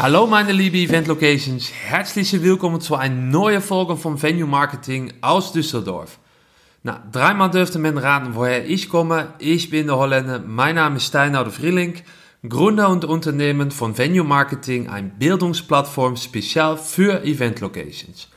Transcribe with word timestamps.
Hallo 0.00 0.28
meine 0.28 0.52
liebe 0.52 0.76
Event 0.76 1.08
Locations, 1.08 1.72
herzlich 1.72 2.40
willkommen 2.40 2.80
zu 2.80 2.94
einer 2.94 3.16
neuen 3.16 3.60
Folge 3.60 3.96
vom 3.96 4.22
Venue 4.22 4.46
Marketing 4.46 5.12
aus 5.22 5.50
Düsseldorf. 5.50 6.20
Na, 6.84 7.02
dreimal 7.10 7.50
dürfte 7.50 7.80
men 7.80 7.98
raten, 7.98 8.36
woher 8.36 8.64
ich 8.64 8.90
komme. 8.90 9.34
Ich 9.40 9.70
bin 9.70 9.88
der 9.88 9.96
Holländer, 9.96 10.38
mein 10.38 10.76
Name 10.76 10.98
ist 10.98 11.06
Steinhauer 11.06 11.50
Vrieling, 11.50 11.94
Gründer 12.48 12.90
und 12.90 13.06
Unternehmen 13.06 13.72
von 13.72 13.98
Venue 13.98 14.22
Marketing, 14.22 14.88
eine 14.88 15.08
Bildungsplattform 15.08 16.14
speziell 16.14 16.76
für 16.76 17.24
Event 17.24 17.58
Locations. 17.58 18.28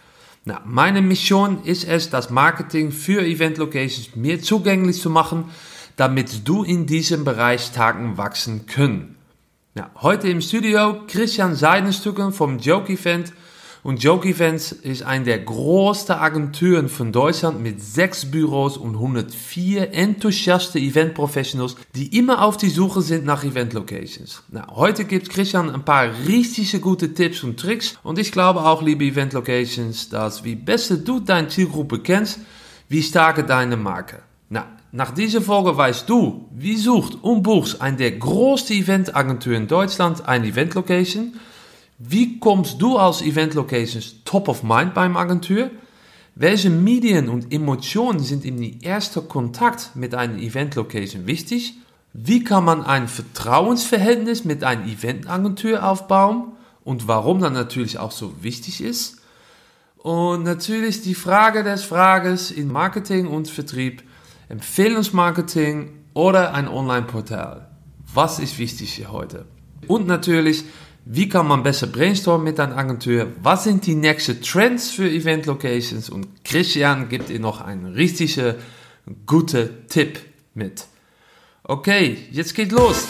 Na, 0.46 0.64
meine 0.65 1.04
Mission 1.04 1.64
ist 1.64 1.87
es, 1.87 2.09
das 2.09 2.32
Marketing 2.32 2.91
für 2.91 3.21
Event 3.23 3.59
Locations 3.59 4.15
mehr 4.15 4.41
zugänglich 4.41 5.00
zu 5.00 5.11
machen, 5.11 5.51
damit 5.96 6.47
du 6.47 6.64
in 6.64 6.87
diesem 6.87 7.23
Bereich 7.23 7.71
Tagen 7.71 8.18
wachsen 8.18 8.65
können. 8.65 9.11
Ja, 9.74 9.89
heute 10.02 10.28
im 10.28 10.42
Studio 10.42 11.04
Christian 11.07 11.56
Seidenstücken 11.56 12.34
vom 12.34 12.60
Joke 12.60 12.92
Event. 12.92 13.32
Und 13.84 14.04
Joke 14.04 14.28
Events 14.28 14.74
ist 14.74 15.04
eine 15.04 15.24
der 15.24 15.39
größten 15.39 16.14
Agenturen 16.14 16.89
von 16.89 17.14
Deutschland 17.14 17.61
mit 17.61 17.82
sechs 17.82 18.30
Büros 18.30 18.75
und 18.75 18.96
104 18.96 19.94
enthusiaste 19.94 20.78
Event 20.78 21.14
Professionals, 21.14 21.78
die 21.96 22.18
immer 22.18 22.44
auf 22.44 22.57
die 22.57 22.68
Suche 22.68 23.02
sind 23.02 23.24
nach 23.24 23.46
Event 23.46 23.71
Locations. 23.71 24.44
Na, 24.50 24.68
heute 24.75 25.06
gibt 25.06 25.30
Christian 25.30 25.70
ein 25.70 25.86
paar 25.86 26.10
richtig 26.28 26.80
gute 26.82 27.14
Tipps 27.14 27.42
und 27.42 27.58
Tricks. 27.58 27.97
Und 28.04 28.19
ich 28.19 28.33
glaube 28.33 28.66
auch, 28.66 28.82
liebe 28.82 29.06
Event 29.06 29.32
Locations, 29.32 30.10
dass 30.10 30.44
wie 30.44 30.56
besser 30.56 30.97
du 30.97 31.22
deine 31.22 31.47
Zielgruppe 31.47 32.00
kennst, 32.00 32.39
wie 32.89 33.02
starke 33.02 33.45
deine 33.45 33.78
Marke. 33.78 34.22
Na, 34.50 34.67
nach 34.94 35.11
dieser 35.11 35.41
Folge 35.41 35.77
weißt 35.77 36.09
du, 36.09 36.50
wie 36.52 36.75
sucht 36.75 37.17
und 37.22 37.44
buchst 37.44 37.81
eine 37.81 37.95
der 37.95 38.11
größten 38.11 38.75
Eventagentur 38.75 39.53
in 39.53 39.67
Deutschland 39.67 40.27
eine 40.27 40.47
Event 40.47 40.73
Location. 40.73 41.33
Wie 41.97 42.39
kommst 42.39 42.81
du 42.81 42.97
als 42.97 43.21
Event 43.21 43.53
Locations 43.53 44.16
top 44.25 44.49
of 44.49 44.63
mind 44.63 44.93
beim 44.93 45.16
Agentur? 45.16 45.71
Welche 46.35 46.69
Medien 46.69 47.29
und 47.29 47.53
Emotionen 47.53 48.19
sind 48.19 48.43
im 48.43 48.81
ersten 48.81 49.29
Kontakt 49.29 49.91
mit 49.95 50.13
einer 50.13 50.38
Event 50.38 50.75
Location 50.75 51.25
wichtig? 51.25 51.75
Wie 52.13 52.44
kann 52.44 52.66
man 52.66 52.83
ein 52.83 53.07
Vertrauensverhältnis 53.07 54.44
mit 54.44 54.63
einer 54.63 54.85
Eventagentur 54.85 55.85
aufbauen? 55.85 56.51
Und 56.83 57.07
warum 57.07 57.39
dann 57.39 57.53
natürlich 57.53 57.97
auch 57.97 58.11
so 58.11 58.33
wichtig 58.44 58.81
ist? 58.81 59.21
Und 59.97 60.44
natürlich 60.44 61.01
die 61.01 61.16
Frage 61.16 61.63
des 61.63 61.83
Frages 61.83 62.51
in 62.51 62.69
Marketing 62.69 63.27
und 63.27 63.47
Vertrieb 63.47 64.03
Empfehlungsmarketing 64.52 65.91
oder 66.13 66.53
ein 66.53 66.67
Online-Portal. 66.67 67.69
Was 68.13 68.39
ist 68.39 68.59
wichtig 68.59 68.94
hier 68.94 69.11
heute? 69.11 69.45
Und 69.88 70.07
natürlich, 70.07 70.66
wie 71.05 71.30
kann 71.30 71.47
man 71.47 71.63
besser 71.63 71.88
brainstormen 71.88 72.44
mit 72.44 72.59
einer 72.59 72.77
Agentur? 72.77 73.27
Was 73.41 73.63
sind 73.63 73.85
die 73.85 73.95
nächsten 73.95 74.41
Trends 74.41 74.91
für 74.91 75.09
Event 75.09 75.45
Locations? 75.45 76.09
Und 76.09 76.44
Christian 76.44 77.07
gibt 77.07 77.29
Ihnen 77.29 77.44
noch 77.44 77.61
einen 77.61 77.94
richtigen 77.94 78.55
guten 79.25 79.88
Tipp 79.88 80.19
mit. 80.53 80.85
Okay, 81.63 82.17
jetzt 82.31 82.53
geht 82.53 82.73
los. 82.73 83.07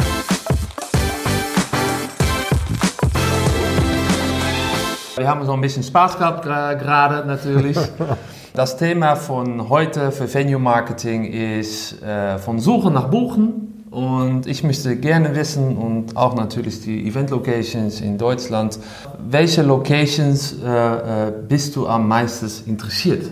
Wir 5.21 5.27
haben 5.27 5.45
so 5.45 5.53
ein 5.53 5.61
bisschen 5.61 5.83
Spaß 5.83 6.17
gehabt 6.17 6.41
gerade 6.41 7.27
natürlich. 7.27 7.77
Das 8.55 8.75
Thema 8.75 9.15
von 9.15 9.69
heute 9.69 10.11
für 10.11 10.33
Venue 10.33 10.59
Marketing 10.59 11.25
ist 11.25 12.01
äh, 12.01 12.39
von 12.39 12.59
Suchen 12.59 12.95
nach 12.95 13.07
Buchen. 13.07 13.85
Und 13.91 14.47
ich 14.47 14.63
möchte 14.63 14.95
gerne 14.95 15.35
wissen 15.35 15.77
und 15.77 16.17
auch 16.17 16.35
natürlich 16.35 16.81
die 16.81 17.07
Event 17.07 17.29
Locations 17.29 18.01
in 18.01 18.17
Deutschland, 18.17 18.79
welche 19.19 19.61
Locations 19.61 20.57
äh, 20.65 21.27
äh, 21.27 21.33
bist 21.47 21.75
du 21.75 21.87
am 21.87 22.07
meisten 22.07 22.49
interessiert? 22.67 23.29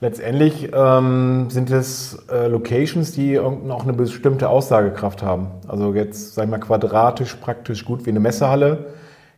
Letztendlich 0.00 0.70
ähm, 0.72 1.50
sind 1.50 1.70
es 1.70 2.18
äh, 2.32 2.48
Locations, 2.48 3.12
die 3.12 3.38
auch 3.38 3.82
eine 3.82 3.92
bestimmte 3.92 4.48
Aussagekraft 4.48 5.22
haben. 5.22 5.48
Also 5.68 5.92
jetzt, 5.92 6.34
sag 6.34 6.46
ich 6.46 6.50
mal, 6.50 6.58
quadratisch 6.58 7.34
praktisch 7.34 7.84
gut 7.84 8.06
wie 8.06 8.10
eine 8.10 8.20
Messehalle. 8.20 8.86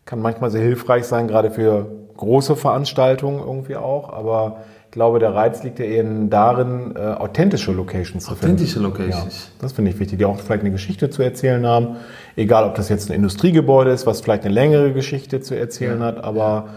Kann 0.09 0.23
manchmal 0.23 0.51
sehr 0.51 0.63
hilfreich 0.63 1.05
sein, 1.05 1.29
gerade 1.29 1.51
für 1.51 1.85
große 2.17 2.57
Veranstaltungen 2.57 3.41
irgendwie 3.41 3.77
auch, 3.77 4.11
aber 4.11 4.63
ich 4.87 4.93
glaube, 4.93 5.19
der 5.19 5.35
Reiz 5.35 5.63
liegt 5.65 5.79
ja 5.81 5.85
eher 5.85 6.03
darin, 6.03 6.95
äh, 6.97 6.99
authentische 6.99 7.73
Locations 7.73 8.25
zu 8.25 8.31
finden. 8.31 8.55
Authentische 8.55 8.81
Locations. 8.81 9.35
Ja, 9.35 9.61
das 9.61 9.75
finde 9.75 9.91
ich 9.91 10.01
wichtig, 10.01 10.19
die 10.19 10.25
auch 10.25 10.41
vielleicht 10.41 10.63
eine 10.63 10.71
Geschichte 10.71 11.11
zu 11.11 11.23
erzählen 11.23 11.67
haben. 11.67 11.97
Egal, 12.37 12.65
ob 12.65 12.75
das 12.75 12.89
jetzt 12.89 13.11
ein 13.11 13.17
Industriegebäude 13.17 13.91
ist, 13.91 14.07
was 14.07 14.23
vielleicht 14.23 14.47
eine 14.47 14.55
längere 14.55 14.95
Geschichte 14.95 15.43
zu 15.43 15.55
erzählen 15.55 16.01
ja. 16.01 16.07
hat, 16.07 16.25
aber, 16.25 16.69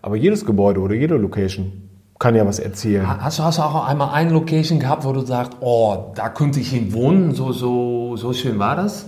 aber 0.00 0.16
jedes 0.16 0.46
Gebäude 0.46 0.80
oder 0.80 0.94
jede 0.94 1.16
Location 1.16 1.90
kann 2.18 2.34
ja 2.36 2.46
was 2.46 2.58
erzählen. 2.58 3.06
Hast 3.22 3.38
du, 3.38 3.42
hast 3.42 3.58
du 3.58 3.62
auch 3.64 3.86
einmal 3.86 4.14
eine 4.14 4.30
Location 4.30 4.80
gehabt, 4.80 5.04
wo 5.04 5.12
du 5.12 5.20
sagst, 5.20 5.58
oh, 5.60 6.12
da 6.14 6.30
könnte 6.30 6.58
ich 6.58 6.70
hin 6.70 6.94
wohnen, 6.94 7.34
so, 7.34 7.52
so, 7.52 8.16
so 8.16 8.32
schön 8.32 8.58
war 8.58 8.76
das? 8.76 9.04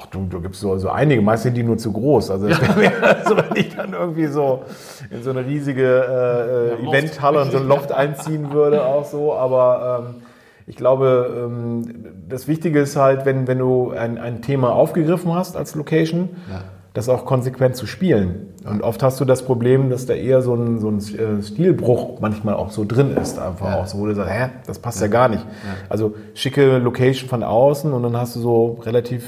Ach 0.00 0.06
du, 0.06 0.26
du 0.28 0.40
gibst 0.40 0.60
so, 0.60 0.78
so 0.78 0.88
einige, 0.88 1.20
meist 1.20 1.42
sind 1.42 1.56
die 1.56 1.62
nur 1.62 1.76
zu 1.76 1.92
groß. 1.92 2.30
Also, 2.30 2.48
ja. 2.48 2.58
also 3.00 3.36
wenn 3.36 3.56
ich 3.56 3.74
dann 3.76 3.92
irgendwie 3.92 4.26
so 4.26 4.62
in 5.10 5.22
so 5.22 5.30
eine 5.30 5.44
riesige 5.44 5.82
äh, 5.82 6.84
ja, 6.84 6.90
Eventhalle 6.90 7.42
und 7.42 7.52
so 7.52 7.58
ein 7.58 7.68
Loft 7.68 7.92
einziehen 7.92 8.52
würde, 8.52 8.84
auch 8.84 9.04
so. 9.04 9.34
Aber 9.34 10.06
ähm, 10.08 10.22
ich 10.66 10.76
glaube, 10.76 11.48
ähm, 11.48 12.06
das 12.28 12.48
Wichtige 12.48 12.80
ist 12.80 12.96
halt, 12.96 13.26
wenn, 13.26 13.46
wenn 13.46 13.58
du 13.58 13.90
ein, 13.90 14.18
ein 14.18 14.40
Thema 14.40 14.72
aufgegriffen 14.72 15.34
hast 15.34 15.56
als 15.56 15.74
Location, 15.74 16.30
ja. 16.50 16.62
das 16.94 17.08
auch 17.08 17.26
konsequent 17.26 17.76
zu 17.76 17.86
spielen. 17.86 18.54
Und 18.64 18.82
oft 18.82 19.02
hast 19.02 19.20
du 19.20 19.26
das 19.26 19.42
Problem, 19.42 19.90
dass 19.90 20.06
da 20.06 20.14
eher 20.14 20.40
so 20.40 20.54
ein, 20.54 20.78
so 20.78 20.88
ein 20.88 20.98
äh, 20.98 21.42
Stilbruch 21.42 22.20
manchmal 22.20 22.54
auch 22.54 22.70
so 22.70 22.84
drin 22.86 23.16
ist, 23.16 23.38
einfach 23.38 23.66
ja. 23.66 23.80
auch 23.80 23.86
so, 23.86 23.98
wo 23.98 24.06
du 24.06 24.14
sagst, 24.14 24.32
hä, 24.32 24.48
das 24.66 24.78
passt 24.78 25.00
ja, 25.00 25.06
ja 25.06 25.12
gar 25.12 25.28
nicht. 25.28 25.44
Also 25.88 26.14
schicke 26.34 26.78
Location 26.78 27.28
von 27.28 27.42
außen 27.42 27.92
und 27.92 28.02
dann 28.02 28.16
hast 28.16 28.36
du 28.36 28.40
so 28.40 28.78
relativ 28.82 29.24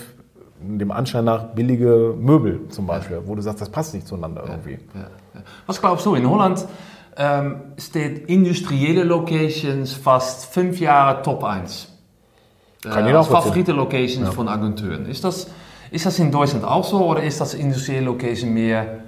dem 0.64 0.90
Anschein 0.90 1.24
nach 1.24 1.44
billige 1.54 2.14
Möbel 2.18 2.68
zum 2.68 2.86
Beispiel, 2.86 3.20
wo 3.24 3.34
du 3.34 3.42
sagst, 3.42 3.60
das 3.60 3.68
passt 3.68 3.94
nicht 3.94 4.06
zueinander 4.06 4.44
irgendwie. 4.46 4.78
Was 5.66 5.80
glaubst 5.80 6.06
du, 6.06 6.14
in 6.14 6.28
Holland 6.28 6.66
ähm, 7.16 7.56
steht 7.78 8.28
industrielle 8.28 9.04
Locations 9.04 9.92
fast 9.92 10.46
fünf 10.46 10.80
Jahre 10.80 11.22
Top 11.22 11.44
1. 11.44 11.88
Kann 12.82 13.06
äh, 13.06 13.12
als 13.12 13.28
favorite 13.28 13.72
Locations 13.72 14.28
ja. 14.28 14.32
von 14.32 14.48
Agenturen. 14.48 15.06
Ist 15.06 15.22
das, 15.24 15.48
ist 15.90 16.06
das 16.06 16.18
in 16.18 16.32
Deutschland 16.32 16.64
auch 16.64 16.84
so 16.84 17.04
oder 17.06 17.22
ist 17.22 17.40
das 17.40 17.54
industrielle 17.54 18.06
Location 18.06 18.52
mehr, 18.52 19.00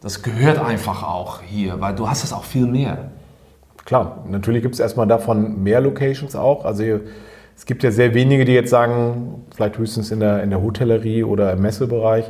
das 0.00 0.22
gehört 0.22 0.58
einfach 0.58 1.02
auch 1.02 1.42
hier, 1.42 1.80
weil 1.80 1.94
du 1.94 2.08
hast 2.08 2.24
es 2.24 2.32
auch 2.32 2.44
viel 2.44 2.66
mehr? 2.66 3.10
Klar, 3.84 4.24
natürlich 4.28 4.62
gibt 4.62 4.74
es 4.74 4.80
erstmal 4.80 5.06
davon 5.06 5.62
mehr 5.62 5.80
Locations 5.80 6.36
auch. 6.36 6.64
Also 6.64 7.00
es 7.60 7.66
gibt 7.66 7.82
ja 7.82 7.90
sehr 7.90 8.14
wenige, 8.14 8.46
die 8.46 8.52
jetzt 8.52 8.70
sagen, 8.70 9.44
vielleicht 9.54 9.76
höchstens 9.76 10.10
in 10.10 10.20
der, 10.20 10.42
in 10.42 10.48
der 10.48 10.62
Hotellerie 10.62 11.24
oder 11.24 11.52
im 11.52 11.60
Messebereich, 11.60 12.24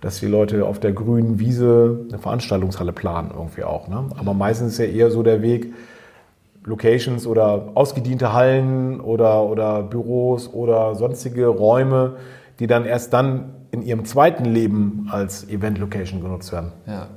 dass 0.00 0.20
die 0.20 0.28
Leute 0.28 0.64
auf 0.64 0.78
der 0.78 0.92
grünen 0.92 1.40
Wiese 1.40 2.06
eine 2.08 2.20
Veranstaltungshalle 2.20 2.92
planen, 2.92 3.32
irgendwie 3.34 3.64
auch. 3.64 3.88
Ne? 3.88 4.04
Aber 4.16 4.32
meistens 4.32 4.74
ist 4.74 4.78
ja 4.78 4.84
eher 4.84 5.10
so 5.10 5.24
der 5.24 5.42
Weg, 5.42 5.74
Locations 6.62 7.26
oder 7.26 7.72
ausgediente 7.74 8.32
Hallen 8.32 9.00
oder, 9.00 9.42
oder 9.42 9.82
Büros 9.82 10.54
oder 10.54 10.94
sonstige 10.94 11.48
Räume, 11.48 12.18
die 12.60 12.68
dann 12.68 12.84
erst 12.84 13.12
dann 13.12 13.54
in 13.72 13.82
ihrem 13.82 14.04
zweiten 14.04 14.44
Leben 14.44 15.08
als 15.10 15.48
Event-Location 15.48 16.22
genutzt 16.22 16.52
werden. 16.52 16.70
Ja. 16.86 17.08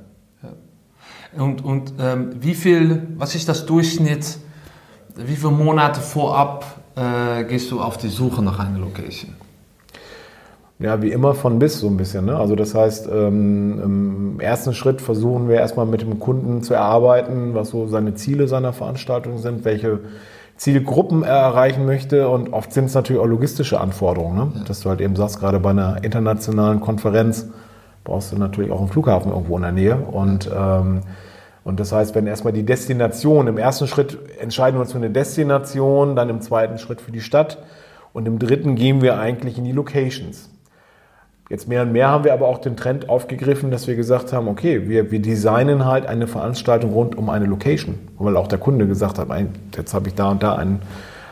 ja. 0.42 1.40
Und, 1.40 1.64
und 1.64 1.94
ähm, 2.00 2.30
wie 2.40 2.54
viel, 2.56 3.06
was 3.16 3.36
ist 3.36 3.48
das 3.48 3.64
Durchschnitt, 3.64 4.38
wie 5.14 5.36
viele 5.36 5.52
Monate 5.52 6.00
vorab 6.00 6.79
äh, 6.96 7.44
gehst 7.44 7.70
du 7.70 7.80
auf 7.80 7.96
die 7.96 8.08
Suche 8.08 8.42
nach 8.42 8.58
einer 8.58 8.78
Location? 8.78 9.34
Ja, 10.78 11.02
wie 11.02 11.12
immer 11.12 11.34
von 11.34 11.58
bis 11.58 11.78
so 11.78 11.88
ein 11.88 11.98
bisschen. 11.98 12.24
Ne? 12.24 12.36
Also 12.36 12.56
das 12.56 12.74
heißt, 12.74 13.06
ähm, 13.12 13.80
im 13.82 14.40
ersten 14.40 14.72
Schritt 14.72 15.02
versuchen 15.02 15.46
wir 15.46 15.56
erstmal 15.56 15.84
mit 15.84 16.00
dem 16.00 16.18
Kunden 16.18 16.62
zu 16.62 16.72
erarbeiten, 16.72 17.54
was 17.54 17.68
so 17.68 17.86
seine 17.86 18.14
Ziele 18.14 18.48
seiner 18.48 18.72
Veranstaltung 18.72 19.36
sind, 19.36 19.66
welche 19.66 20.00
Zielgruppen 20.56 21.22
er 21.22 21.36
erreichen 21.36 21.84
möchte 21.84 22.28
und 22.28 22.54
oft 22.54 22.72
sind 22.72 22.86
es 22.86 22.94
natürlich 22.94 23.20
auch 23.20 23.26
logistische 23.26 23.78
Anforderungen. 23.78 24.36
Ne? 24.36 24.52
Ja. 24.54 24.64
Dass 24.64 24.80
du 24.80 24.88
halt 24.88 25.02
eben 25.02 25.16
sagst, 25.16 25.38
gerade 25.38 25.60
bei 25.60 25.70
einer 25.70 26.02
internationalen 26.02 26.80
Konferenz 26.80 27.48
brauchst 28.02 28.32
du 28.32 28.38
natürlich 28.38 28.70
auch 28.70 28.80
einen 28.80 28.88
Flughafen 28.88 29.32
irgendwo 29.32 29.56
in 29.56 29.62
der 29.62 29.72
Nähe 29.72 29.96
und 29.96 30.50
ähm, 30.54 31.02
und 31.70 31.78
das 31.78 31.92
heißt, 31.92 32.16
wenn 32.16 32.26
erstmal 32.26 32.52
die 32.52 32.64
Destination, 32.64 33.46
im 33.46 33.56
ersten 33.56 33.86
Schritt 33.86 34.18
entscheiden 34.40 34.76
wir 34.76 34.80
uns 34.80 34.90
für 34.90 34.98
eine 34.98 35.08
Destination, 35.08 36.16
dann 36.16 36.28
im 36.28 36.40
zweiten 36.40 36.78
Schritt 36.78 37.00
für 37.00 37.12
die 37.12 37.20
Stadt 37.20 37.58
und 38.12 38.26
im 38.26 38.40
dritten 38.40 38.74
gehen 38.74 39.02
wir 39.02 39.20
eigentlich 39.20 39.56
in 39.56 39.62
die 39.62 39.70
Locations. 39.70 40.50
Jetzt 41.48 41.68
mehr 41.68 41.82
und 41.82 41.92
mehr 41.92 42.08
haben 42.08 42.24
wir 42.24 42.32
aber 42.32 42.48
auch 42.48 42.58
den 42.58 42.76
Trend 42.76 43.08
aufgegriffen, 43.08 43.70
dass 43.70 43.86
wir 43.86 43.94
gesagt 43.94 44.32
haben, 44.32 44.48
okay, 44.48 44.88
wir, 44.88 45.12
wir 45.12 45.22
designen 45.22 45.84
halt 45.84 46.06
eine 46.06 46.26
Veranstaltung 46.26 46.90
rund 46.92 47.16
um 47.16 47.30
eine 47.30 47.46
Location. 47.46 48.00
Weil 48.18 48.36
auch 48.36 48.48
der 48.48 48.58
Kunde 48.58 48.88
gesagt 48.88 49.20
hat, 49.20 49.28
jetzt 49.76 49.94
habe 49.94 50.08
ich 50.08 50.16
da 50.16 50.28
und 50.32 50.42
da 50.42 50.56
ein, 50.56 50.80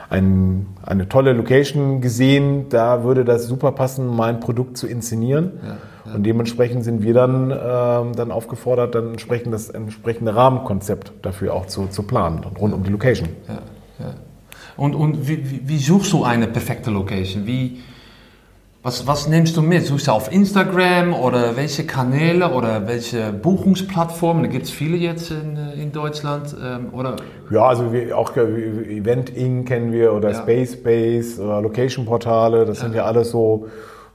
ein, 0.09 0.67
eine 0.87 1.09
tolle 1.09 1.33
Location 1.33 2.01
gesehen, 2.01 2.69
da 2.69 3.03
würde 3.03 3.25
das 3.25 3.49
super 3.49 3.73
passen, 3.73 4.07
mein 4.07 4.39
Produkt 4.39 4.77
zu 4.77 4.87
inszenieren. 4.87 5.59
Ja. 5.67 5.77
Und 6.15 6.25
dementsprechend 6.25 6.85
sind 6.85 7.03
wir 7.03 7.15
dann, 7.15 7.51
ähm, 7.51 8.15
dann 8.17 8.31
aufgefordert, 8.31 8.95
dann 8.95 9.11
entsprechend 9.11 9.53
das 9.53 9.71
entsprechende 9.71 10.35
Rahmenkonzept 10.35 11.13
dafür 11.23 11.55
auch 11.55 11.67
zu, 11.67 11.87
zu 11.87 12.03
planen, 12.03 12.45
rund 12.59 12.75
um 12.75 12.83
die 12.83 12.91
Location. 12.91 13.29
Ja, 13.49 13.55
ja. 13.99 14.15
Und, 14.77 14.95
und 14.95 15.29
wie, 15.29 15.51
wie, 15.51 15.69
wie 15.69 15.79
suchst 15.79 16.13
du 16.13 16.25
eine 16.25 16.47
perfekte 16.47 16.91
Location? 16.91 17.47
Wie, 17.47 17.81
was, 18.81 19.09
was 19.09 19.27
nimmst 19.27 19.57
du 19.57 19.61
mit? 19.63 19.85
Suchst 19.85 20.07
du 20.07 20.13
auf 20.13 20.33
Instagram 20.33 21.13
oder 21.13 21.57
welche 21.57 21.85
Kanäle 21.85 22.53
oder 22.53 22.87
welche 22.87 23.33
Buchungsplattformen? 23.33 24.45
Da 24.45 24.49
gibt 24.49 24.67
es 24.67 24.71
viele 24.71 24.97
jetzt 24.97 25.33
in, 25.33 25.59
in 25.77 25.91
Deutschland. 25.91 26.55
Ähm, 26.65 26.87
oder? 26.93 27.17
Ja, 27.51 27.67
also 27.67 27.93
wir, 27.93 28.17
auch 28.17 28.37
äh, 28.37 28.99
Event 28.99 29.31
Inc. 29.31 29.67
kennen 29.67 29.91
wir 29.91 30.13
oder 30.13 30.31
Ja. 30.31 30.43
Space 30.43 30.81
Base 30.81 31.43
oder 31.43 31.61
Location 31.61 32.07
Portale. 32.07 32.65
Das 32.65 32.79
sind 32.79 32.95
ja 32.95 33.05
alles 33.05 33.31
so, 33.31 33.67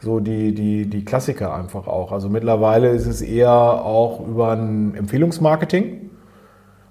so 0.04 0.20
die, 0.20 0.54
die, 0.54 0.86
die 0.86 1.06
Klassiker 1.06 1.54
einfach 1.56 1.88
auch. 1.88 2.12
Also 2.12 2.30
mittlerweile 2.30 2.90
ist 2.90 3.08
es 3.08 3.22
eher 3.22 3.52
auch 3.52 4.28
über 4.28 4.52
ein 4.52 4.96
Empfehlungsmarketing, 4.96 6.10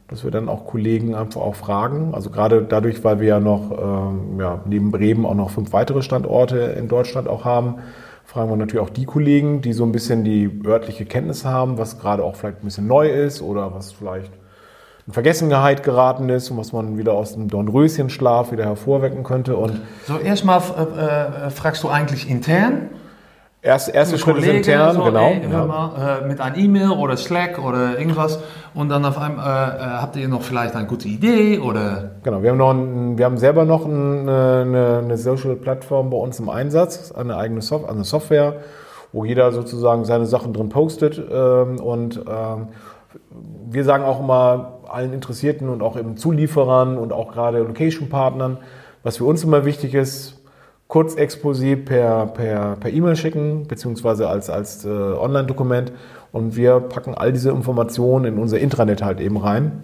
dass 0.09 0.25
wir 0.25 0.31
dann 0.31 0.49
auch 0.49 0.67
Kollegen 0.67 1.15
einfach 1.15 1.43
auch 1.43 1.55
fragen. 1.55 2.15
Also 2.15 2.31
gerade 2.31 2.63
dadurch, 2.63 3.05
weil 3.05 3.21
wir 3.21 3.29
ja 3.29 3.41
noch 3.41 3.71
ähm, 3.71 4.41
ja, 4.41 4.61
neben 4.65 4.91
Bremen 4.91 5.27
auch 5.27 5.35
noch 5.35 5.51
fünf 5.51 5.73
weitere 5.73 6.03
Standorte 6.03 6.57
in 6.59 6.89
Deutschland 6.89 7.29
auch 7.29 7.45
haben, 7.45 7.77
fragen 8.25 8.49
wir 8.49 8.57
natürlich 8.57 8.83
auch 8.83 8.91
die 8.91 9.05
Kollegen, 9.05 9.61
die 9.61 9.75
so 9.75 9.85
ein 9.85 9.93
bisschen 9.93 10.25
die 10.25 10.63
örtliche 10.67 11.05
Kenntnis 11.05 11.45
haben, 11.45 11.77
was 11.77 11.99
gerade 12.01 12.25
auch 12.25 12.35
vielleicht 12.35 12.63
ein 12.63 12.65
bisschen 12.65 12.87
neu 12.87 13.09
ist 13.09 13.43
oder 13.43 13.75
was 13.75 13.93
vielleicht 13.93 14.33
in 15.07 15.13
Vergessenheit 15.13 15.83
geraten 15.83 16.29
ist 16.31 16.51
und 16.51 16.57
was 16.57 16.73
man 16.73 16.97
wieder 16.97 17.13
aus 17.13 17.35
dem 17.35 17.49
Dornröschenschlaf 17.49 18.53
wieder 18.53 18.65
hervorwecken 18.65 19.23
könnte. 19.23 19.57
Und 19.57 19.81
So, 20.07 20.17
erstmal 20.19 20.61
äh, 20.61 21.47
äh, 21.47 21.51
fragst 21.51 21.83
du 21.83 21.89
eigentlich 21.89 22.31
intern? 22.31 22.89
Erst, 23.63 23.95
erste 23.95 24.19
Schritt 24.19 24.37
ist 24.37 24.43
Kollegen, 24.43 24.59
intern, 24.59 24.95
so, 24.97 25.05
genau. 25.05 25.29
ey, 25.29 25.41
ja. 25.51 25.65
mal, 25.65 26.21
äh, 26.23 26.27
mit 26.27 26.41
einem 26.41 26.59
E-Mail 26.59 26.91
oder 26.91 27.17
Slack 27.17 27.65
oder 27.65 27.99
irgendwas 27.99 28.41
und 28.75 28.89
dann 28.89 29.05
auf 29.05 29.17
einmal 29.19 29.45
äh, 29.47 29.77
äh, 29.77 29.85
habt 30.01 30.17
ihr 30.17 30.29
noch 30.29 30.43
vielleicht 30.43 30.75
eine 30.75 30.87
gute 30.87 31.09
Idee 31.09 31.59
oder 31.59 32.11
Genau, 32.23 32.43
wir 32.43 32.51
haben, 32.51 32.59
noch 32.59 32.73
ein, 32.73 33.17
wir 33.17 33.25
haben 33.25 33.39
selber 33.39 33.65
noch 33.65 33.87
eine, 33.87 34.65
eine, 34.67 34.99
eine 35.05 35.17
Social-Plattform 35.17 36.11
bei 36.11 36.17
uns 36.17 36.41
im 36.41 36.49
Einsatz, 36.49 37.13
eine 37.13 37.37
eigene 37.37 37.63
Sof 37.63 37.89
eine 37.89 38.05
Software, 38.05 38.57
wo 39.13 39.25
jeder 39.25 39.53
sozusagen 39.53 40.05
seine 40.05 40.27
Sachen 40.27 40.53
drin 40.53 40.69
postet. 40.69 41.19
Ähm, 41.19 41.79
und 41.79 42.17
ähm, 42.29 42.69
wir 43.71 43.85
sagen 43.85 44.05
auch 44.05 44.21
immer 44.21 44.81
allen 44.89 45.13
Interessierten 45.13 45.69
und 45.69 45.83
auch 45.83 45.97
eben 45.97 46.17
Zulieferern 46.17 46.99
und 46.99 47.13
auch 47.13 47.33
gerade 47.33 47.59
Location-Partnern, 47.59 48.59
was 49.03 49.19
für 49.19 49.25
uns 49.25 49.45
immer 49.45 49.65
wichtig 49.65 49.95
ist, 49.95 50.42
kurz 50.93 51.15
Exposé 51.17 51.75
per 51.75 52.27
per 52.27 52.77
per 52.77 52.91
E-Mail 52.93 53.17
schicken, 53.17 53.67
beziehungsweise 53.67 54.29
als, 54.29 54.51
als 54.51 54.85
äh, 54.85 54.89
Online-Dokument. 54.91 55.91
Und 56.33 56.55
wir 56.55 56.81
packen 56.81 57.15
all 57.15 57.33
diese 57.33 57.49
Informationen 57.51 58.27
in 58.27 58.39
unser 58.39 58.59
Intranet 58.59 59.03
halt 59.03 59.19
eben 59.21 59.39
rein. 59.39 59.83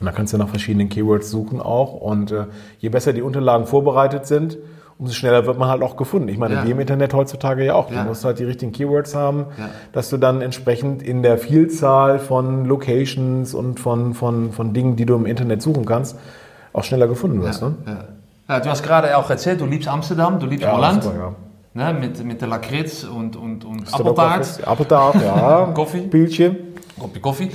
Und 0.00 0.06
da 0.06 0.10
kannst 0.10 0.32
du 0.32 0.38
nach 0.38 0.48
verschiedenen 0.48 0.88
Keywords 0.88 1.30
suchen 1.30 1.60
auch. 1.60 1.94
Und 1.94 2.32
äh, 2.32 2.46
je 2.80 2.88
besser 2.88 3.12
die 3.12 3.22
Unterlagen 3.22 3.66
vorbereitet 3.66 4.26
sind, 4.26 4.58
umso 4.98 5.12
schneller 5.12 5.46
wird 5.46 5.56
man 5.56 5.68
halt 5.68 5.82
auch 5.82 5.96
gefunden. 5.96 6.28
Ich 6.28 6.38
meine, 6.38 6.54
Ja. 6.54 6.66
wie 6.66 6.72
im 6.72 6.80
Internet 6.80 7.14
heutzutage 7.14 7.64
ja 7.64 7.74
auch. 7.74 7.92
Ja. 7.92 8.02
Du 8.02 8.08
musst 8.08 8.24
halt 8.24 8.40
die 8.40 8.44
richtigen 8.44 8.72
Keywords 8.72 9.14
haben, 9.14 9.46
Ja. 9.56 9.68
dass 9.92 10.10
du 10.10 10.16
dann 10.16 10.40
entsprechend 10.40 11.00
in 11.00 11.22
der 11.22 11.38
Vielzahl 11.38 12.18
von 12.18 12.64
Locations 12.64 13.54
und 13.54 13.78
von, 13.78 14.14
von, 14.14 14.50
von 14.50 14.72
Dingen, 14.74 14.96
die 14.96 15.06
du 15.06 15.14
im 15.14 15.26
Internet 15.26 15.62
suchen 15.62 15.84
kannst, 15.84 16.16
auch 16.72 16.82
schneller 16.82 17.06
gefunden 17.06 17.40
wirst. 17.42 17.62
ne? 17.62 17.74
Ja. 18.48 18.54
Ja, 18.54 18.60
du 18.60 18.68
hast 18.70 18.82
gerade 18.82 19.16
auch 19.16 19.28
erzählt, 19.30 19.60
du 19.60 19.66
liebst 19.66 19.88
Amsterdam, 19.88 20.38
du 20.38 20.46
liebst 20.46 20.66
Holland, 20.70 21.02
super, 21.02 21.34
ja. 21.74 21.92
ne, 21.92 21.98
mit, 21.98 22.22
mit 22.24 22.40
der 22.40 22.48
Lakritz 22.48 23.04
und, 23.04 23.36
und, 23.36 23.64
und 23.64 23.92
Appeltaart, 23.92 24.66
Appeltaart, 24.66 25.14
ja. 25.22 25.70
Koffee. 25.74 26.00
Bildchen. 26.02 26.56
Kopje 26.98 27.20
Koffie. 27.20 27.50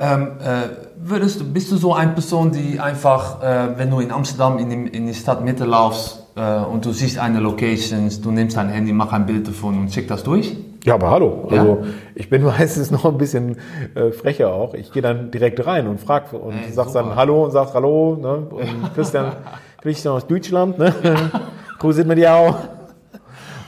Ähm, 0.00 0.32
äh, 0.40 0.68
würdest, 0.96 1.40
du- 1.40 1.44
bist 1.44 1.70
du 1.70 1.76
so 1.76 1.94
eine 1.94 2.12
Person, 2.12 2.50
die 2.50 2.80
einfach, 2.80 3.42
äh, 3.42 3.78
wenn 3.78 3.90
du 3.90 4.00
in 4.00 4.10
Amsterdam 4.10 4.58
in 4.58 4.68
die, 4.70 4.96
in 4.96 5.06
die 5.06 5.14
Stadtmitte 5.14 5.64
laufst 5.64 6.24
äh, 6.34 6.58
und 6.64 6.84
du 6.84 6.92
siehst 6.92 7.18
eine 7.18 7.38
Location, 7.38 8.10
du 8.22 8.30
nimmst 8.32 8.56
dein 8.56 8.68
Handy, 8.68 8.92
mach 8.92 9.12
ein 9.12 9.26
Bild 9.26 9.46
davon 9.46 9.78
und 9.78 9.92
schick 9.92 10.08
das 10.08 10.24
durch? 10.24 10.56
Ja, 10.84 10.94
aber 10.94 11.10
hallo. 11.12 11.46
Ja? 11.50 11.60
Also 11.60 11.84
ich 12.16 12.28
bin 12.28 12.42
meistens 12.58 12.90
noch 12.90 13.04
ein 13.04 13.16
bisschen 13.16 13.56
äh, 13.94 14.10
frecher 14.10 14.52
auch. 14.52 14.74
Ich 14.74 14.90
gehe 14.92 15.02
dann 15.02 15.30
direkt 15.30 15.64
rein 15.64 15.86
und 15.86 16.00
frage 16.00 16.36
und 16.36 16.54
Ey, 16.54 16.72
sag 16.72 16.88
super. 16.88 17.04
dann 17.04 17.16
Hallo 17.16 17.44
und 17.44 17.52
sag 17.52 17.72
Hallo. 17.74 18.16
Ne? 18.20 18.28
Und 18.50 18.94
Christian, 18.94 19.32
Christian 19.82 20.14
aus 20.14 20.26
Deutschland. 20.26 20.78
Ne? 20.78 20.94
Grüße 21.80 22.04
mit 22.04 22.16
dir 22.18 22.34
auch. 22.34 22.56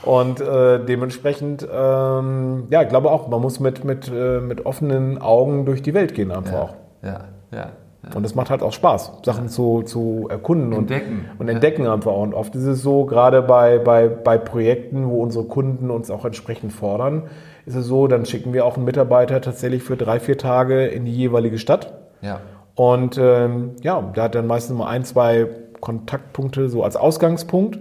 Und 0.03 0.39
äh, 0.39 0.85
dementsprechend, 0.85 1.67
ähm, 1.69 2.67
ja, 2.69 2.83
ich 2.83 2.89
glaube 2.89 3.11
auch, 3.11 3.27
man 3.27 3.41
muss 3.41 3.59
mit, 3.59 3.83
mit, 3.83 4.09
äh, 4.13 4.39
mit 4.39 4.65
offenen 4.65 5.19
Augen 5.19 5.65
durch 5.65 5.81
die 5.81 5.93
Welt 5.93 6.13
gehen 6.13 6.31
einfach 6.31 6.53
auch. 6.53 6.75
Ja, 7.01 7.25
ja. 7.51 7.57
ja. 7.57 7.67
Und 8.15 8.23
es 8.23 8.35
macht 8.35 8.51
halt 8.51 8.61
auch 8.61 8.71
Spaß, 8.71 9.13
Sachen 9.25 9.49
zu, 9.49 9.81
zu 9.81 10.27
erkunden 10.29 10.73
und 10.73 10.91
Entdecken. 10.91 11.25
und 11.39 11.49
entdecken 11.49 11.87
einfach. 11.87 12.15
Und 12.15 12.35
oft 12.35 12.55
ist 12.55 12.65
es 12.65 12.83
so, 12.83 13.05
gerade 13.05 13.41
bei, 13.41 13.79
bei, 13.79 14.07
bei 14.07 14.37
Projekten, 14.37 15.09
wo 15.09 15.23
unsere 15.23 15.45
Kunden 15.45 15.89
uns 15.89 16.11
auch 16.11 16.23
entsprechend 16.23 16.71
fordern, 16.71 17.23
ist 17.65 17.75
es 17.75 17.87
so, 17.87 18.07
dann 18.07 18.25
schicken 18.25 18.53
wir 18.53 18.63
auch 18.65 18.75
einen 18.75 18.85
Mitarbeiter 18.85 19.41
tatsächlich 19.41 19.81
für 19.81 19.97
drei, 19.97 20.19
vier 20.19 20.37
Tage 20.37 20.85
in 20.85 21.05
die 21.05 21.13
jeweilige 21.13 21.57
Stadt. 21.57 21.93
ja. 22.21 22.39
Und 22.75 23.17
ähm, 23.17 23.71
ja, 23.81 24.01
der 24.01 24.23
hat 24.23 24.35
dann 24.35 24.47
meistens 24.47 24.77
mal 24.77 24.87
ein, 24.87 25.05
zwei 25.05 25.47
Kontaktpunkte 25.85 26.67
so 26.67 26.83
als 26.83 26.97
Ausgangspunkt. 26.97 27.79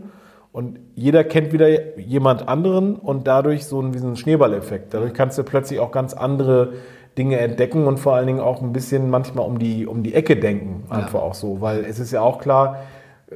Und 0.52 0.78
jeder 0.94 1.24
kennt 1.24 1.52
wieder 1.52 1.98
jemand 1.98 2.46
anderen 2.46 2.94
und 2.94 3.26
dadurch 3.26 3.66
so 3.66 3.80
ein, 3.80 3.92
wie 3.92 3.98
so 3.98 4.06
ein 4.06 4.14
Schneeballeffekt. 4.14 4.94
Dadurch 4.94 5.12
kannst 5.12 5.36
du 5.36 5.42
plötzlich 5.42 5.80
auch 5.80 5.90
ganz 5.90 6.14
andere 6.14 6.74
Dinge 7.18 7.38
entdecken 7.38 7.88
und 7.88 7.98
vor 7.98 8.14
allen 8.14 8.28
Dingen 8.28 8.40
auch 8.40 8.62
ein 8.62 8.72
bisschen 8.72 9.10
manchmal 9.10 9.46
um 9.46 9.58
die, 9.58 9.86
um 9.86 10.04
die 10.04 10.14
Ecke 10.14 10.36
denken. 10.36 10.84
Einfach 10.90 11.22
auch 11.22 11.34
so. 11.34 11.60
Weil 11.60 11.84
es 11.84 11.98
ist 11.98 12.12
ja 12.12 12.20
auch 12.20 12.38
klar, 12.38 12.82
äh, 13.30 13.34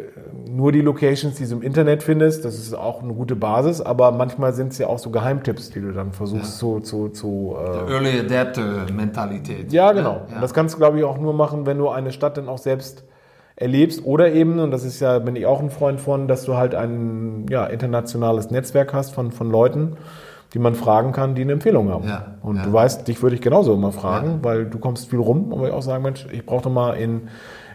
nur 0.49 0.71
die 0.71 0.81
Locations, 0.81 1.35
die 1.35 1.47
du 1.47 1.57
im 1.57 1.63
Internet 1.63 2.05
findest, 2.05 2.45
das 2.45 2.57
ist 2.57 2.75
auch 2.75 3.03
eine 3.03 3.15
gute 3.15 3.35
Basis, 3.35 3.81
aber 3.81 4.13
manchmal 4.13 4.53
sind 4.53 4.73
es 4.73 4.79
ja 4.79 4.87
auch 4.87 4.99
so 5.01 5.11
Geheimtipps, 5.11 5.71
die 5.71 5.81
du 5.81 5.93
dann 5.93 6.13
versuchst 6.13 6.59
zu, 6.59 6.79
zu, 6.81 7.09
zu 7.09 7.57
äh, 7.59 7.93
Early 7.93 8.21
Adapter 8.21 8.87
Mentalität. 8.93 9.73
ja, 9.73 9.91
genau. 9.91 10.23
Ja. 10.33 10.41
Das 10.41 10.55
kannst 10.55 10.75
du, 10.75 10.79
glaube 10.79 10.99
ich, 10.99 11.05
auch 11.05 11.19
nur 11.19 11.33
machen, 11.33 11.67
wenn 11.67 11.79
du 11.79 11.89
eine 11.89 12.13
Stadt 12.13 12.37
dann 12.37 12.49
auch 12.49 12.59
selbst 12.59 13.03
erlebst 13.59 14.05
oder 14.05 14.33
eben, 14.33 14.61
und 14.61 14.71
das 14.71 14.85
ist 14.85 15.01
ja, 15.01 15.19
bin 15.19 15.37
ich 15.37 15.47
auch 15.47 15.61
ein 15.61 15.71
Freund 15.71 16.01
von, 16.01 16.29
dass 16.29 16.45
du 16.45 16.57
halt 16.57 16.75
ein 16.75 17.47
ja, 17.51 17.67
internationales 17.67 18.51
Netzwerk 18.51 18.95
hast 18.95 19.13
von, 19.15 19.33
von 19.33 19.51
Leuten, 19.51 19.97
die 20.55 20.59
man 20.59 20.75
fragen 20.75 21.13
kann, 21.13 21.35
die 21.35 21.43
eine 21.43 21.53
Empfehlung 21.53 21.91
haben. 21.91 22.09
Ja, 22.09 22.37
und 22.43 22.57
ja. 22.57 22.63
du 22.63 22.73
weißt, 22.73 23.07
dich 23.07 23.21
würde 23.23 23.35
ich 23.35 23.43
genauso 23.43 23.75
immer 23.75 23.93
fragen, 23.93 24.39
weil 24.43 24.67
du 24.67 24.79
kommst 24.79 25.11
viel 25.11 25.19
rum, 25.19 25.53
aber 25.53 25.67
ich 25.67 25.75
auch 25.75 25.83
sagen, 25.83 26.05
Mensch, 26.05 26.27
ich 26.33 26.47
brauche 26.47 26.63
doch 26.63 26.71
mal 26.71 26.93
in, 26.93 27.29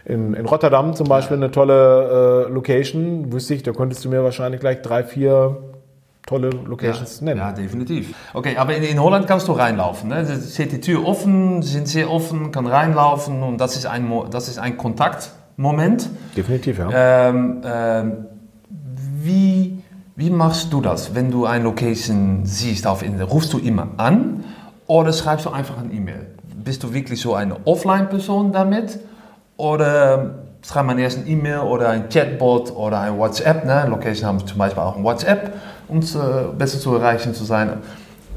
in, 0.06 0.34
in 0.34 0.46
Rotterdam 0.46 0.94
zum 0.94 1.06
Beispiel 1.06 1.36
eine 1.36 1.50
tolle 1.50 2.46
äh, 2.48 2.52
Location, 2.52 3.32
wüsste 3.32 3.54
ich, 3.54 3.62
da 3.62 3.72
könntest 3.72 4.04
du 4.04 4.08
mir 4.08 4.24
wahrscheinlich 4.24 4.60
gleich 4.60 4.80
drei, 4.82 5.04
vier 5.04 5.58
tolle 6.26 6.48
Locations 6.48 7.20
nennen. 7.20 7.40
Ja, 7.40 7.52
definitiv. 7.52 8.14
Okay, 8.32 8.56
aber 8.56 8.74
in, 8.74 8.82
in 8.82 9.02
Holland 9.02 9.26
kannst 9.26 9.46
du 9.48 9.52
reinlaufen. 9.52 10.08
Ne? 10.08 10.24
Da 10.24 10.34
steht 10.34 10.72
die 10.72 10.80
Tür 10.80 11.06
offen, 11.06 11.60
sind 11.60 11.86
sehr 11.86 12.10
offen, 12.10 12.50
kann 12.50 12.66
reinlaufen 12.66 13.42
und 13.42 13.58
das 13.60 13.76
ist 13.76 13.84
ein, 13.84 14.10
das 14.30 14.48
ist 14.48 14.58
ein 14.58 14.78
Kontaktmoment. 15.56 16.10
Definitiv, 16.36 16.78
ja. 16.78 16.90
Ähm, 16.92 17.62
ähm, 17.64 18.12
wie, 19.20 19.78
wie 20.16 20.30
machst 20.30 20.72
du 20.72 20.80
das, 20.80 21.14
wenn 21.14 21.30
du 21.30 21.46
eine 21.46 21.64
Location 21.64 22.40
siehst 22.44 22.86
auf 22.86 23.02
Internet? 23.02 23.30
Rufst 23.30 23.52
du 23.52 23.58
immer 23.58 23.88
an 23.96 24.44
oder 24.86 25.12
schreibst 25.12 25.46
du 25.46 25.50
einfach 25.50 25.78
eine 25.78 25.92
E-Mail? 25.92 26.26
Bist 26.64 26.82
du 26.82 26.92
wirklich 26.92 27.20
so 27.20 27.34
eine 27.34 27.56
Offline-Person 27.66 28.52
damit? 28.52 28.98
Oder 29.56 30.34
schreibt 30.62 30.86
man 30.86 30.98
erst 30.98 31.18
eine 31.18 31.28
E-Mail 31.28 31.60
oder 31.60 31.90
ein 31.90 32.08
Chatbot 32.08 32.74
oder 32.74 33.00
ein 33.00 33.18
WhatsApp? 33.18 33.64
Ne? 33.64 33.86
Location 33.88 34.26
haben 34.26 34.46
zum 34.46 34.58
Beispiel 34.58 34.82
auch 34.82 34.96
ein 34.96 35.04
WhatsApp, 35.04 35.52
um 35.88 36.00
äh, 36.00 36.02
besser 36.58 36.80
zu 36.80 36.94
erreichen 36.94 37.34
zu 37.34 37.44
sein. 37.44 37.74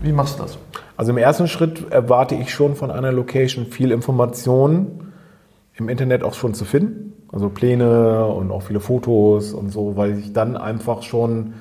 Wie 0.01 0.11
machst 0.11 0.37
du 0.37 0.43
das? 0.43 0.57
Also 0.95 1.11
im 1.11 1.17
ersten 1.17 1.47
Schritt 1.47 1.91
erwarte 1.91 2.35
ich 2.35 2.53
schon 2.53 2.75
von 2.75 2.91
einer 2.91 3.11
Location 3.11 3.65
viel 3.65 3.91
Information 3.91 5.06
im 5.77 5.89
Internet 5.89 6.23
auch 6.23 6.33
schon 6.33 6.53
zu 6.53 6.65
finden. 6.65 7.13
Also 7.31 7.49
Pläne 7.49 8.25
und 8.27 8.51
auch 8.51 8.61
viele 8.61 8.79
Fotos 8.79 9.53
und 9.53 9.69
so, 9.69 9.97
weil 9.97 10.17
ich 10.17 10.33
dann 10.33 10.55
einfach 10.55 11.03
schon 11.03 11.39
ein 11.39 11.53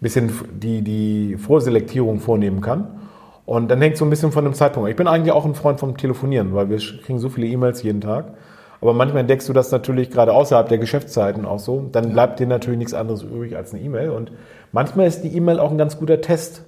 bisschen 0.00 0.30
die, 0.52 0.82
die 0.82 1.36
Vorselektierung 1.36 2.20
vornehmen 2.20 2.60
kann. 2.60 3.00
Und 3.46 3.70
dann 3.70 3.80
hängt 3.80 3.94
es 3.94 3.98
so 3.98 4.04
ein 4.04 4.10
bisschen 4.10 4.32
von 4.32 4.44
dem 4.44 4.54
Zeitpunkt. 4.54 4.86
ab. 4.86 4.90
Ich 4.90 4.96
bin 4.96 5.06
eigentlich 5.06 5.32
auch 5.32 5.44
ein 5.44 5.54
Freund 5.54 5.80
vom 5.80 5.96
Telefonieren, 5.96 6.54
weil 6.54 6.68
wir 6.70 6.78
kriegen 6.78 7.18
so 7.18 7.28
viele 7.28 7.46
E-Mails 7.46 7.82
jeden 7.82 8.00
Tag. 8.00 8.34
Aber 8.80 8.92
manchmal 8.92 9.20
entdeckst 9.20 9.48
du 9.48 9.52
das 9.54 9.70
natürlich 9.70 10.10
gerade 10.10 10.32
außerhalb 10.32 10.68
der 10.68 10.78
Geschäftszeiten 10.78 11.46
auch 11.46 11.58
so. 11.58 11.88
Dann 11.90 12.12
bleibt 12.12 12.38
dir 12.40 12.46
natürlich 12.46 12.78
nichts 12.78 12.94
anderes 12.94 13.22
übrig 13.22 13.56
als 13.56 13.72
eine 13.72 13.82
E-Mail. 13.82 14.10
Und 14.10 14.32
manchmal 14.72 15.06
ist 15.06 15.22
die 15.22 15.34
E-Mail 15.34 15.58
auch 15.58 15.70
ein 15.70 15.78
ganz 15.78 15.98
guter 15.98 16.20
Test, 16.20 16.64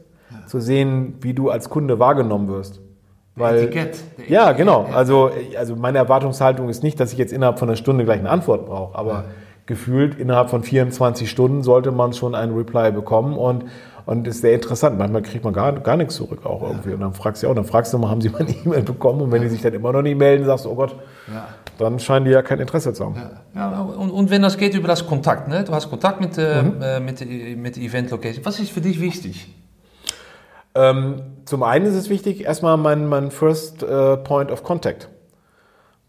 zu 0.46 0.60
sehen, 0.60 1.16
wie 1.20 1.34
du 1.34 1.50
als 1.50 1.70
Kunde 1.70 1.98
wahrgenommen 1.98 2.48
wirst. 2.48 2.80
Weil, 3.37 3.59
Etikett. 3.64 3.99
Ja, 4.28 4.45
Etikett, 4.50 4.57
genau. 4.59 4.87
ja. 4.88 4.97
Also, 4.97 5.31
also 5.59 5.76
meine 5.76 5.99
Erwartungshaltung 5.99 6.69
ist 6.69 6.83
nicht, 6.83 6.99
dass 6.99 7.12
ich 7.12 7.19
jetzt 7.19 7.33
innerhalb 7.33 7.59
von 7.59 7.69
einer 7.69 7.76
Stunde 7.76 8.05
gleich 8.05 8.19
eine 8.19 8.31
Antwort 8.31 8.66
brauche, 8.66 8.99
aber 8.99 9.25
gefühlt 9.66 10.19
innerhalb 10.19 10.49
von 10.50 10.62
24 10.62 11.28
Stunden 11.31 11.62
sollte 11.62 11.90
man 11.93 12.12
schon 12.12 12.35
einen 12.35 12.55
Reply 12.57 12.90
bekommen 12.93 13.37
und 13.37 13.64
Und 14.07 14.25
ist 14.28 14.40
sehr 14.40 14.55
interessant. 14.55 14.97
Manchmal 14.99 15.23
kriegt 15.23 15.43
man 15.43 15.52
gar, 15.52 15.73
gar 15.73 15.97
nichts 15.97 16.14
zurück 16.14 16.47
auch 16.47 16.62
irgendwie. 16.62 16.93
Und 16.93 17.00
dann 17.00 17.12
fragst 17.12 17.43
du 17.43 17.49
auch, 17.49 17.57
dann 17.57 17.64
fragst 17.64 17.93
du 17.93 17.99
mal, 17.99 18.09
haben 18.09 18.21
sie 18.21 18.28
mal 18.28 18.43
eine 18.43 18.52
E-Mail 18.64 18.83
bekommen? 18.83 19.21
Und 19.21 19.33
wenn 19.33 19.43
die 19.43 19.49
sich 19.49 19.61
dann 19.62 19.75
immer 19.75 19.90
noch 19.90 20.02
nicht 20.02 20.16
melden, 20.16 20.45
sagst 20.45 20.64
du, 20.64 20.71
oh 20.71 20.76
Gott, 20.76 20.95
Ja. 21.26 21.49
dann 21.78 21.99
scheinen 21.99 22.25
die 22.25 22.31
ja 22.31 22.40
kein 22.43 22.61
Interesse 22.61 22.93
zu 22.93 23.05
haben. 23.05 23.16
Ja, 23.57 23.81
und, 23.81 24.11
und 24.12 24.31
wenn 24.31 24.43
das 24.43 24.59
geht 24.59 24.75
über 24.75 24.87
das 24.87 25.09
Kontakt, 25.09 25.49
ne? 25.49 25.64
du 25.64 25.73
hast 25.73 25.90
Kontakt 25.90 26.21
mit, 26.21 26.38
äh, 26.38 26.62
Mhm. 26.62 26.81
äh, 26.83 27.00
mit, 27.00 27.19
der- 27.19 27.57
mit 27.57 27.75
der 27.75 27.83
Event 27.83 28.12
Location. 28.12 28.45
Was 28.47 28.61
ist 28.61 28.71
für 28.71 28.81
dich 28.81 29.00
wichtig? 29.00 29.52
Ähm, 30.76 31.23
zum 31.46 31.62
einen 31.62 31.86
ist 31.86 31.94
es 31.94 32.10
wichtig, 32.10 32.44
erstmal 32.44 32.76
mein, 32.76 33.06
mein 33.06 33.30
First 33.30 33.82
äh, 33.82 34.16
Point 34.18 34.50
of 34.50 34.62
Contact. 34.62 35.08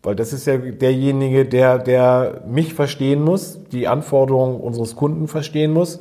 Weil 0.03 0.15
das 0.15 0.33
ist 0.33 0.45
ja 0.47 0.57
derjenige, 0.57 1.45
der, 1.45 1.79
der 1.79 2.41
mich 2.47 2.73
verstehen 2.73 3.23
muss, 3.23 3.59
die 3.71 3.87
Anforderungen 3.87 4.59
unseres 4.59 4.95
Kunden 4.95 5.27
verstehen 5.27 5.71
muss 5.71 5.99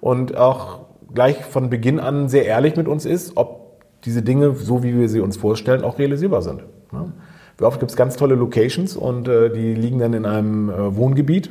und 0.00 0.36
auch 0.36 0.80
gleich 1.14 1.44
von 1.44 1.70
Beginn 1.70 2.00
an 2.00 2.28
sehr 2.28 2.44
ehrlich 2.44 2.76
mit 2.76 2.88
uns 2.88 3.04
ist, 3.04 3.36
ob 3.36 3.80
diese 4.04 4.22
Dinge, 4.22 4.54
so 4.54 4.82
wie 4.82 4.96
wir 4.96 5.08
sie 5.08 5.20
uns 5.20 5.36
vorstellen, 5.36 5.84
auch 5.84 5.98
realisierbar 5.98 6.42
sind. 6.42 6.62
Ja. 6.92 7.06
Wie 7.58 7.64
oft 7.64 7.80
gibt 7.80 7.90
es 7.90 7.96
ganz 7.96 8.16
tolle 8.16 8.34
Locations 8.34 8.96
und 8.96 9.28
äh, 9.28 9.50
die 9.50 9.74
liegen 9.74 9.98
dann 9.98 10.12
in 10.12 10.26
einem 10.26 10.68
äh, 10.68 10.96
Wohngebiet, 10.96 11.50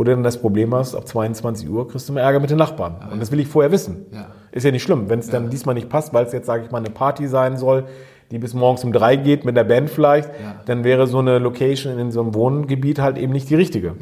wo 0.00 0.04
du 0.04 0.12
dann 0.12 0.22
das 0.22 0.38
Problem 0.38 0.74
hast, 0.74 0.94
ab 0.94 1.06
22 1.06 1.68
Uhr 1.68 1.86
kriegst 1.86 2.08
du 2.08 2.14
mal 2.14 2.20
Ärger 2.20 2.40
mit 2.40 2.48
den 2.48 2.56
Nachbarn. 2.56 2.94
Und 3.12 3.20
das 3.20 3.30
will 3.30 3.38
ich 3.38 3.48
vorher 3.48 3.70
wissen. 3.70 4.06
Ja. 4.10 4.28
Ist 4.50 4.64
ja 4.64 4.70
nicht 4.70 4.82
schlimm, 4.82 5.10
wenn 5.10 5.18
es 5.18 5.28
dann 5.28 5.50
diesmal 5.50 5.74
nicht 5.74 5.90
passt, 5.90 6.14
weil 6.14 6.24
es 6.24 6.32
jetzt, 6.32 6.46
sage 6.46 6.64
ich 6.64 6.70
mal, 6.70 6.78
eine 6.78 6.88
Party 6.88 7.28
sein 7.28 7.58
soll, 7.58 7.84
die 8.30 8.38
bis 8.38 8.54
morgens 8.54 8.82
um 8.82 8.94
drei 8.94 9.16
geht 9.16 9.44
mit 9.44 9.58
der 9.58 9.64
Band 9.64 9.90
vielleicht, 9.90 10.30
dann 10.64 10.84
wäre 10.84 11.06
so 11.06 11.18
eine 11.18 11.38
Location 11.38 11.98
in 11.98 12.10
so 12.12 12.22
einem 12.22 12.34
Wohngebiet 12.34 12.98
halt 12.98 13.18
eben 13.18 13.34
nicht 13.34 13.50
die 13.50 13.56
richtige. 13.56 13.94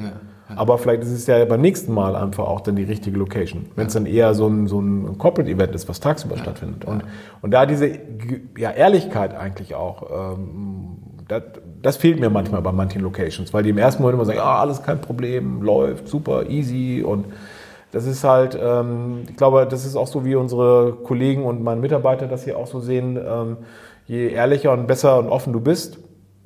Aber 0.54 0.78
vielleicht 0.78 1.02
ist 1.02 1.10
es 1.10 1.26
ja 1.26 1.44
beim 1.44 1.62
nächsten 1.62 1.92
Mal 1.92 2.14
einfach 2.14 2.46
auch 2.46 2.60
dann 2.60 2.76
die 2.76 2.84
richtige 2.84 3.18
Location. 3.18 3.66
Wenn 3.74 3.88
es 3.88 3.94
dann 3.94 4.06
eher 4.06 4.34
so 4.34 4.46
ein, 4.46 4.68
so 4.68 4.80
ein 4.80 5.18
Corporate-Event 5.18 5.74
ist, 5.74 5.88
was 5.88 5.98
tagsüber 5.98 6.38
stattfindet. 6.38 6.84
Und, 6.84 7.02
und 7.42 7.50
da 7.50 7.66
diese 7.66 7.90
ja, 8.56 8.70
Ehrlichkeit 8.70 9.34
eigentlich 9.34 9.74
auch, 9.74 10.36
ähm, 10.36 10.98
das, 11.28 11.42
das 11.82 11.96
fehlt 11.96 12.18
mir 12.18 12.30
manchmal 12.30 12.62
bei 12.62 12.72
manchen 12.72 13.02
Locations, 13.02 13.52
weil 13.54 13.62
die 13.62 13.70
im 13.70 13.78
ersten 13.78 14.02
Moment 14.02 14.16
immer 14.16 14.24
sagen, 14.24 14.40
ah, 14.40 14.60
alles 14.60 14.82
kein 14.82 15.00
Problem, 15.00 15.62
läuft, 15.62 16.08
super, 16.08 16.48
easy 16.48 17.04
und 17.06 17.26
das 17.92 18.06
ist 18.06 18.24
halt, 18.24 18.58
ähm, 18.60 19.22
ich 19.28 19.36
glaube, 19.36 19.66
das 19.66 19.86
ist 19.86 19.96
auch 19.96 20.06
so, 20.06 20.24
wie 20.24 20.34
unsere 20.34 20.92
Kollegen 21.04 21.44
und 21.44 21.62
meine 21.62 21.80
Mitarbeiter 21.80 22.26
das 22.26 22.44
hier 22.44 22.58
auch 22.58 22.66
so 22.66 22.80
sehen. 22.80 23.16
Ähm, 23.16 23.56
je 24.06 24.28
ehrlicher 24.28 24.72
und 24.72 24.86
besser 24.86 25.18
und 25.18 25.28
offen 25.28 25.52
du 25.52 25.60
bist 25.60 25.98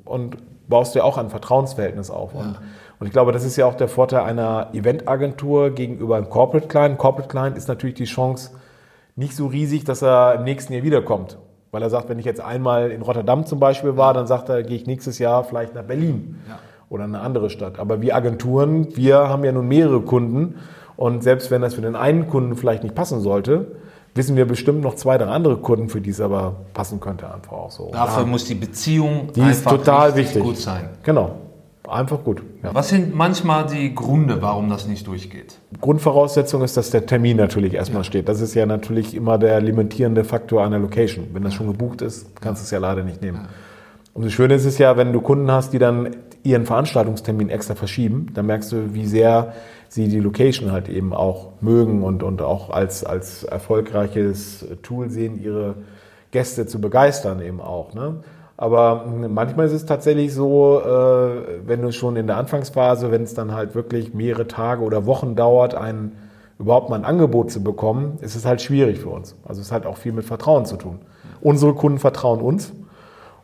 und 0.05 0.37
baust 0.69 0.93
du 0.93 0.99
ja 0.99 1.05
auch 1.05 1.17
ein 1.17 1.29
Vertrauensverhältnis 1.29 2.09
auf. 2.11 2.33
Und, 2.35 2.59
und 2.99 3.07
ich 3.07 3.13
glaube, 3.13 3.31
das 3.31 3.43
ist 3.43 3.55
ja 3.55 3.65
auch 3.65 3.75
der 3.75 3.87
Vorteil 3.87 4.21
einer 4.21 4.69
Eventagentur 4.73 5.71
gegenüber 5.71 6.17
einem 6.17 6.29
Corporate 6.29 6.67
Client. 6.67 6.97
Corporate 6.97 7.29
Client 7.29 7.57
ist 7.57 7.67
natürlich 7.67 7.95
die 7.95 8.05
Chance 8.05 8.51
nicht 9.15 9.35
so 9.35 9.47
riesig, 9.47 9.85
dass 9.85 10.01
er 10.01 10.35
im 10.35 10.43
nächsten 10.43 10.73
Jahr 10.73 10.83
wiederkommt. 10.83 11.37
Weil 11.73 11.81
er 11.81 11.89
sagt, 11.89 12.07
wenn 12.07 12.19
ich 12.19 12.25
jetzt 12.25 12.39
einmal 12.39 12.91
in 12.91 13.01
Rotterdam 13.01 13.45
zum 13.47 13.59
Beispiel 13.59 13.97
war, 13.97 14.13
dann 14.13 14.27
sagt 14.27 14.47
er, 14.47 14.61
gehe 14.63 14.77
ich 14.77 14.85
nächstes 14.85 15.17
Jahr 15.17 15.43
vielleicht 15.43 15.73
nach 15.75 15.81
Berlin 15.83 16.39
Ja. 16.47 16.59
oder 16.87 17.03
eine 17.05 17.19
andere 17.19 17.49
Stadt. 17.49 17.79
Aber 17.79 17.99
wir 18.01 18.15
Agenturen, 18.15 18.95
wir 18.95 19.17
haben 19.27 19.43
ja 19.43 19.51
nun 19.51 19.67
mehrere 19.67 20.01
Kunden 20.01 20.55
und 20.95 21.23
selbst 21.23 21.49
wenn 21.49 21.63
das 21.63 21.73
für 21.73 21.81
den 21.81 21.95
einen 21.95 22.27
Kunden 22.27 22.55
vielleicht 22.55 22.83
nicht 22.83 22.93
passen 22.93 23.21
sollte, 23.21 23.71
wissen 24.13 24.35
wir 24.35 24.47
bestimmt 24.47 24.81
noch 24.83 24.93
zwei, 24.93 25.17
drei 25.17 25.25
andere 25.25 25.57
Kunden, 25.57 25.89
für 25.89 25.99
die 25.99 26.11
es 26.11 26.21
aber 26.21 26.57
passen 26.75 26.99
könnte 26.99 27.33
einfach 27.33 27.53
auch 27.53 27.71
so. 27.71 27.89
Dafür 27.91 28.21
Ja. 28.23 28.29
muss 28.29 28.45
die 28.45 28.53
Beziehung 28.53 29.29
Die 29.35 29.41
ist 29.41 29.65
einfach 29.65 29.71
total 29.71 30.11
richtig 30.11 30.25
wichtig. 30.35 30.43
gut 30.43 30.57
sein. 30.57 30.89
Genau. 31.01 31.31
Einfach 31.87 32.23
gut. 32.23 32.41
Ja. 32.63 32.73
Was 32.73 32.89
sind 32.89 33.13
manchmal 33.13 33.65
die 33.65 33.93
Gründe, 33.93 34.41
warum 34.41 34.69
das 34.69 34.87
nicht 34.87 35.05
durchgeht? 35.05 35.57
Grundvoraussetzung 35.81 36.61
ist, 36.61 36.77
dass 36.77 36.91
der 36.91 37.05
Termin 37.05 37.35
natürlich 37.35 37.73
erstmal 37.73 38.05
steht. 38.05 38.29
Das 38.29 38.39
ist 38.39 38.53
ja 38.53 38.65
natürlich 38.65 39.13
immer 39.13 39.37
der 39.37 39.59
limitierende 39.59 40.23
Faktor 40.23 40.63
einer 40.63 40.79
Location. 40.79 41.27
Wenn 41.33 41.43
das 41.43 41.53
schon 41.53 41.67
gebucht 41.67 42.01
ist, 42.01 42.39
kannst 42.39 42.61
du 42.61 42.65
es 42.65 42.71
ja 42.71 42.79
leider 42.79 43.03
nicht 43.03 43.21
nehmen. 43.21 43.47
Und 44.13 44.23
das 44.23 44.31
Schöne 44.31 44.53
ist 44.53 44.65
es 44.65 44.77
ja, 44.77 44.95
wenn 44.95 45.11
du 45.11 45.19
Kunden 45.19 45.51
hast, 45.51 45.73
die 45.73 45.79
dann 45.79 46.15
ihren 46.43 46.65
Veranstaltungstermin 46.65 47.49
extra 47.49 47.75
verschieben, 47.75 48.27
dann 48.33 48.45
merkst 48.45 48.71
du, 48.71 48.93
wie 48.93 49.05
sehr 49.05 49.53
sie 49.89 50.07
die 50.07 50.19
Location 50.19 50.71
halt 50.71 50.87
eben 50.87 51.13
auch 51.13 51.53
mögen 51.61 52.03
und, 52.03 52.23
und 52.23 52.41
auch 52.41 52.69
als, 52.69 53.03
als 53.03 53.43
erfolgreiches 53.43 54.65
Tool 54.83 55.09
sehen, 55.09 55.41
ihre 55.41 55.75
Gäste 56.31 56.65
zu 56.65 56.79
begeistern 56.79 57.41
eben 57.41 57.61
auch. 57.61 57.93
Ne? 57.93 58.23
Aber 58.63 59.03
manchmal 59.27 59.65
ist 59.65 59.73
es 59.73 59.85
tatsächlich 59.85 60.33
so, 60.33 60.79
äh, 60.79 61.67
wenn 61.67 61.81
du 61.81 61.91
schon 61.91 62.15
in 62.15 62.27
der 62.27 62.37
Anfangsphase, 62.37 63.11
wenn 63.11 63.23
es 63.23 63.33
dann 63.33 63.51
halt 63.51 63.75
wirklich 63.75 64.13
mehrere 64.13 64.47
Tage 64.47 64.83
oder 64.83 65.05
Wochen 65.05 65.35
dauert, 65.35 65.75
ein, 65.75 66.13
überhaupt 66.59 66.89
mal 66.89 66.95
ein 66.95 67.03
Angebot 67.03 67.51
zu 67.51 67.61
bekommen, 67.61 68.19
ist 68.21 68.37
es 68.37 68.45
halt 68.45 68.61
schwierig 68.61 68.99
für 68.99 69.09
uns. 69.09 69.35
Also 69.43 69.59
es 69.59 69.73
hat 69.73 69.85
auch 69.85 69.97
viel 69.97 70.13
mit 70.13 70.23
Vertrauen 70.23 70.63
zu 70.65 70.77
tun. 70.77 70.99
Unsere 71.41 71.73
Kunden 71.73 71.99
vertrauen 71.99 72.39
uns 72.39 72.71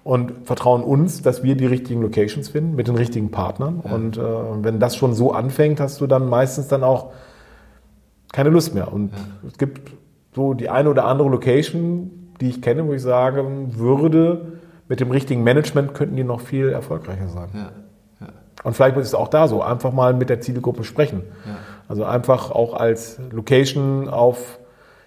und 0.06 0.32
vertrauen 0.46 0.84
uns, 0.84 1.22
dass 1.22 1.44
wir 1.44 1.58
die 1.58 1.66
richtigen 1.66 2.02
Locations 2.02 2.48
finden 2.48 2.78
mit 2.78 2.88
den 2.88 2.96
richtigen 2.96 3.30
Partnern. 3.30 3.82
Und 3.82 4.18
äh, 4.18 4.22
wenn 4.22 4.80
das 4.80 4.96
schon 4.96 5.14
so 5.14 5.34
anfängt, 5.34 5.82
hast 5.82 6.00
du 6.00 6.08
dann 6.08 6.30
meistens 6.30 6.70
dann 6.70 6.82
auch 6.82 7.08
keine 8.32 8.52
Lust 8.52 8.74
mehr. 8.74 8.94
Und 8.94 9.12
es 9.46 9.58
gibt 9.58 9.92
so 10.34 10.54
die 10.54 10.70
eine 10.70 10.90
oder 10.90 11.04
andere 11.04 11.28
Location, 11.28 12.32
die 12.40 12.48
ich 12.48 12.62
kenne, 12.62 12.88
wo 12.88 12.94
ich 12.94 13.02
sagen 13.02 13.78
würde, 13.78 14.60
mit 14.90 15.00
dem 15.00 15.12
richtigen 15.12 15.44
Management 15.44 15.94
könnten 15.94 16.18
die 16.18 16.26
noch 16.26 16.42
viel 16.42 16.70
erfolgreicher 16.70 17.30
sein. 17.30 17.50
Ja. 17.54 17.72
Ja. 18.20 18.28
Und 18.64 18.76
vielleicht 18.76 18.98
ist 18.98 19.08
es 19.08 19.14
auch 19.14 19.30
da 19.30 19.48
so, 19.48 19.62
einfach 19.64 19.94
mal 19.94 20.14
mit 20.14 20.30
der 20.30 20.42
Zielgruppe 20.42 20.84
sprechen. 20.84 21.24
Also 21.88 22.04
einfach 22.04 22.52
auch 22.52 22.74
als 22.74 23.20
Location 23.32 24.10
auf 24.10 24.60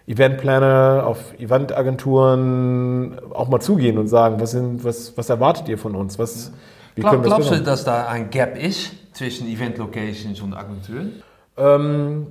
Eventplaner, 0.07 1.05
auf 1.07 1.39
Eventagenturen 1.39 3.21
auch 3.35 3.49
mal 3.49 3.61
zugehen 3.61 3.99
und 3.99 4.09
sagen, 4.09 4.41
was, 4.41 4.53
sind, 4.53 4.85
was, 4.85 5.17
was 5.17 5.29
erwartet 5.29 5.69
ihr 5.69 5.79
von 5.79 5.95
uns? 5.95 6.19
Was, 6.19 6.53
wie 6.95 7.03
Glaub, 7.03 7.13
wir 7.15 7.19
das 7.19 7.27
glaubst 7.27 7.51
du, 7.51 7.63
dass 7.63 7.85
da 7.85 8.07
ein 8.07 8.31
Gap 8.31 8.57
ist 8.61 8.93
zwischen 9.15 9.47
Event 9.47 9.79
Locations 9.79 10.41
und 10.41 10.55
Agenturen? 10.55 11.23
Ähm, 11.57 12.27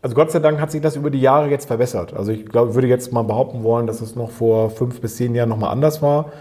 also 0.00 0.14
Gott 0.14 0.30
sei 0.30 0.38
Dank 0.38 0.60
hat 0.60 0.70
sich 0.70 0.80
das 0.80 0.96
über 0.96 1.10
die 1.10 1.20
Jahre 1.20 1.48
jetzt 1.48 1.66
verbessert. 1.66 2.14
Also 2.14 2.32
ich 2.32 2.46
glaube, 2.46 2.74
würde 2.74 2.88
jetzt 2.88 3.12
mal 3.12 3.22
behaupten 3.22 3.62
wollen, 3.62 3.86
dass 3.86 4.00
es 4.00 4.16
noch 4.16 4.30
vor 4.30 4.70
fünf 4.70 5.00
bis 5.00 5.16
zehn 5.16 5.34
Jahren 5.34 5.48
nochmal 5.48 5.70
anders 5.70 6.02
war. 6.02 6.32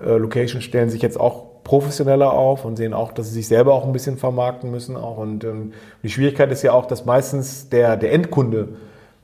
Äh, 0.00 0.16
Locations 0.16 0.64
stellen 0.64 0.90
sich 0.90 1.02
jetzt 1.02 1.18
auch 1.18 1.62
professioneller 1.64 2.32
auf 2.32 2.64
und 2.64 2.76
sehen 2.76 2.94
auch, 2.94 3.12
dass 3.12 3.28
sie 3.28 3.34
sich 3.34 3.48
selber 3.48 3.74
auch 3.74 3.84
ein 3.84 3.92
bisschen 3.92 4.18
vermarkten 4.18 4.70
müssen. 4.70 4.96
Auch. 4.96 5.18
Und 5.18 5.44
ähm, 5.44 5.72
die 6.02 6.10
Schwierigkeit 6.10 6.50
ist 6.52 6.62
ja 6.62 6.72
auch, 6.72 6.86
dass 6.86 7.04
meistens 7.04 7.68
der, 7.68 7.96
der 7.96 8.12
Endkunde 8.12 8.68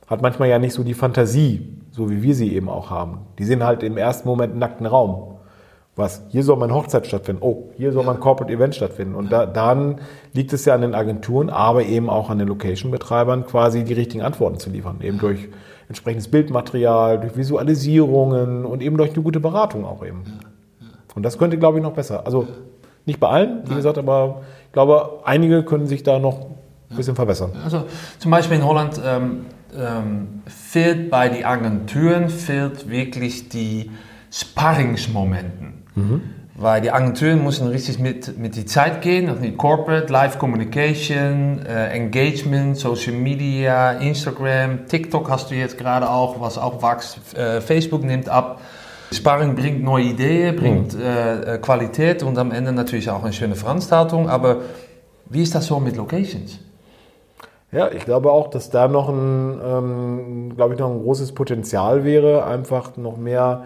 hat 0.07 0.21
manchmal 0.21 0.49
ja 0.49 0.59
nicht 0.59 0.73
so 0.73 0.83
die 0.83 0.93
Fantasie, 0.93 1.77
so 1.91 2.09
wie 2.09 2.21
wir 2.21 2.35
sie 2.35 2.53
eben 2.53 2.69
auch 2.69 2.89
haben. 2.89 3.19
Die 3.39 3.45
sehen 3.45 3.63
halt 3.63 3.83
im 3.83 3.97
ersten 3.97 4.27
Moment 4.27 4.51
einen 4.51 4.59
nackten 4.59 4.85
Raum. 4.85 5.37
Was? 5.95 6.23
Hier 6.29 6.43
soll 6.43 6.57
meine 6.57 6.73
Hochzeit 6.73 7.05
stattfinden. 7.05 7.43
Oh, 7.43 7.69
hier 7.77 7.91
soll 7.91 8.03
mein 8.03 8.19
Corporate 8.19 8.51
Event 8.51 8.73
stattfinden. 8.73 9.13
Und 9.13 9.31
da, 9.31 9.45
dann 9.45 10.01
liegt 10.33 10.51
es 10.51 10.65
ja 10.65 10.73
an 10.73 10.81
den 10.81 10.95
Agenturen, 10.95 11.51
aber 11.51 11.83
eben 11.83 12.09
auch 12.09 12.31
an 12.31 12.39
den 12.39 12.47
Location-Betreibern, 12.47 13.45
quasi 13.45 13.83
die 13.83 13.93
richtigen 13.93 14.23
Antworten 14.23 14.57
zu 14.57 14.71
liefern. 14.71 14.97
Eben 15.01 15.19
durch 15.19 15.49
entsprechendes 15.87 16.29
Bildmaterial, 16.29 17.19
durch 17.19 17.37
Visualisierungen 17.37 18.65
und 18.65 18.81
eben 18.81 18.97
durch 18.97 19.13
eine 19.13 19.21
gute 19.21 19.39
Beratung 19.39 19.85
auch 19.85 20.03
eben. 20.03 20.23
Und 21.15 21.23
das 21.23 21.37
könnte, 21.37 21.57
glaube 21.57 21.77
ich, 21.77 21.83
noch 21.83 21.93
besser. 21.93 22.25
Also 22.25 22.47
nicht 23.05 23.19
bei 23.19 23.27
allen, 23.27 23.69
wie 23.69 23.75
gesagt, 23.75 23.97
aber 23.97 24.41
ich 24.67 24.71
glaube, 24.71 25.19
einige 25.25 25.63
können 25.63 25.87
sich 25.87 26.03
da 26.03 26.19
noch 26.19 26.47
ein 26.89 26.97
bisschen 26.97 27.15
verbessern. 27.15 27.51
Also 27.63 27.85
zum 28.19 28.31
Beispiel 28.31 28.57
in 28.57 28.65
Holland 28.65 28.99
ähm, 29.05 29.45
ähm, 29.77 30.43
fehlt 30.47 31.09
bei 31.09 31.29
den 31.29 31.45
Agenturen 31.45 32.29
fehlt 32.29 32.89
wirklich 32.89 33.49
die 33.49 33.91
Sparringsmomenten. 34.31 35.83
Weil 36.55 36.81
die 36.81 36.91
Agenturen 36.91 37.43
müssen 37.43 37.67
richtig 37.67 37.97
mit, 37.97 38.37
mit 38.37 38.55
die 38.55 38.65
Zeit 38.65 39.01
gehen, 39.01 39.27
also 39.27 39.41
mit 39.41 39.57
Corporate, 39.57 40.11
Live 40.13 40.37
Communication, 40.37 41.65
äh, 41.65 41.87
Engagement, 41.87 42.77
Social 42.77 43.13
Media, 43.13 43.93
Instagram, 43.93 44.85
TikTok 44.87 45.29
hast 45.31 45.49
du 45.49 45.55
jetzt 45.55 45.79
gerade 45.79 46.07
auch, 46.07 46.39
was 46.39 46.59
auch 46.59 46.83
wächst, 46.83 47.35
äh, 47.35 47.59
Facebook 47.59 48.03
nimmt 48.03 48.29
ab. 48.29 48.61
Sparring 49.13 49.55
bringt 49.55 49.83
neue 49.83 50.05
Ideen, 50.05 50.55
bringt 50.55 50.95
äh, 50.95 51.55
äh, 51.55 51.57
Qualität 51.57 52.23
und 52.23 52.37
am 52.37 52.51
Ende 52.51 52.71
natürlich 52.71 53.09
auch 53.09 53.23
eine 53.23 53.33
schöne 53.33 53.55
Veranstaltung. 53.55 54.29
Aber 54.29 54.61
wie 55.29 55.41
ist 55.41 55.55
das 55.55 55.67
so 55.67 55.79
mit 55.79 55.97
Locations? 55.97 56.59
Ja, 57.71 57.91
ich 57.91 58.05
glaube 58.05 58.31
auch, 58.31 58.49
dass 58.49 58.69
da 58.69 58.87
noch 58.87 59.09
ein, 59.09 59.59
ähm, 59.65 60.55
glaube 60.55 60.75
ich, 60.75 60.79
noch 60.79 60.91
ein 60.91 60.99
großes 60.99 61.33
Potenzial 61.33 62.03
wäre, 62.03 62.45
einfach 62.45 62.97
noch 62.97 63.17
mehr 63.17 63.63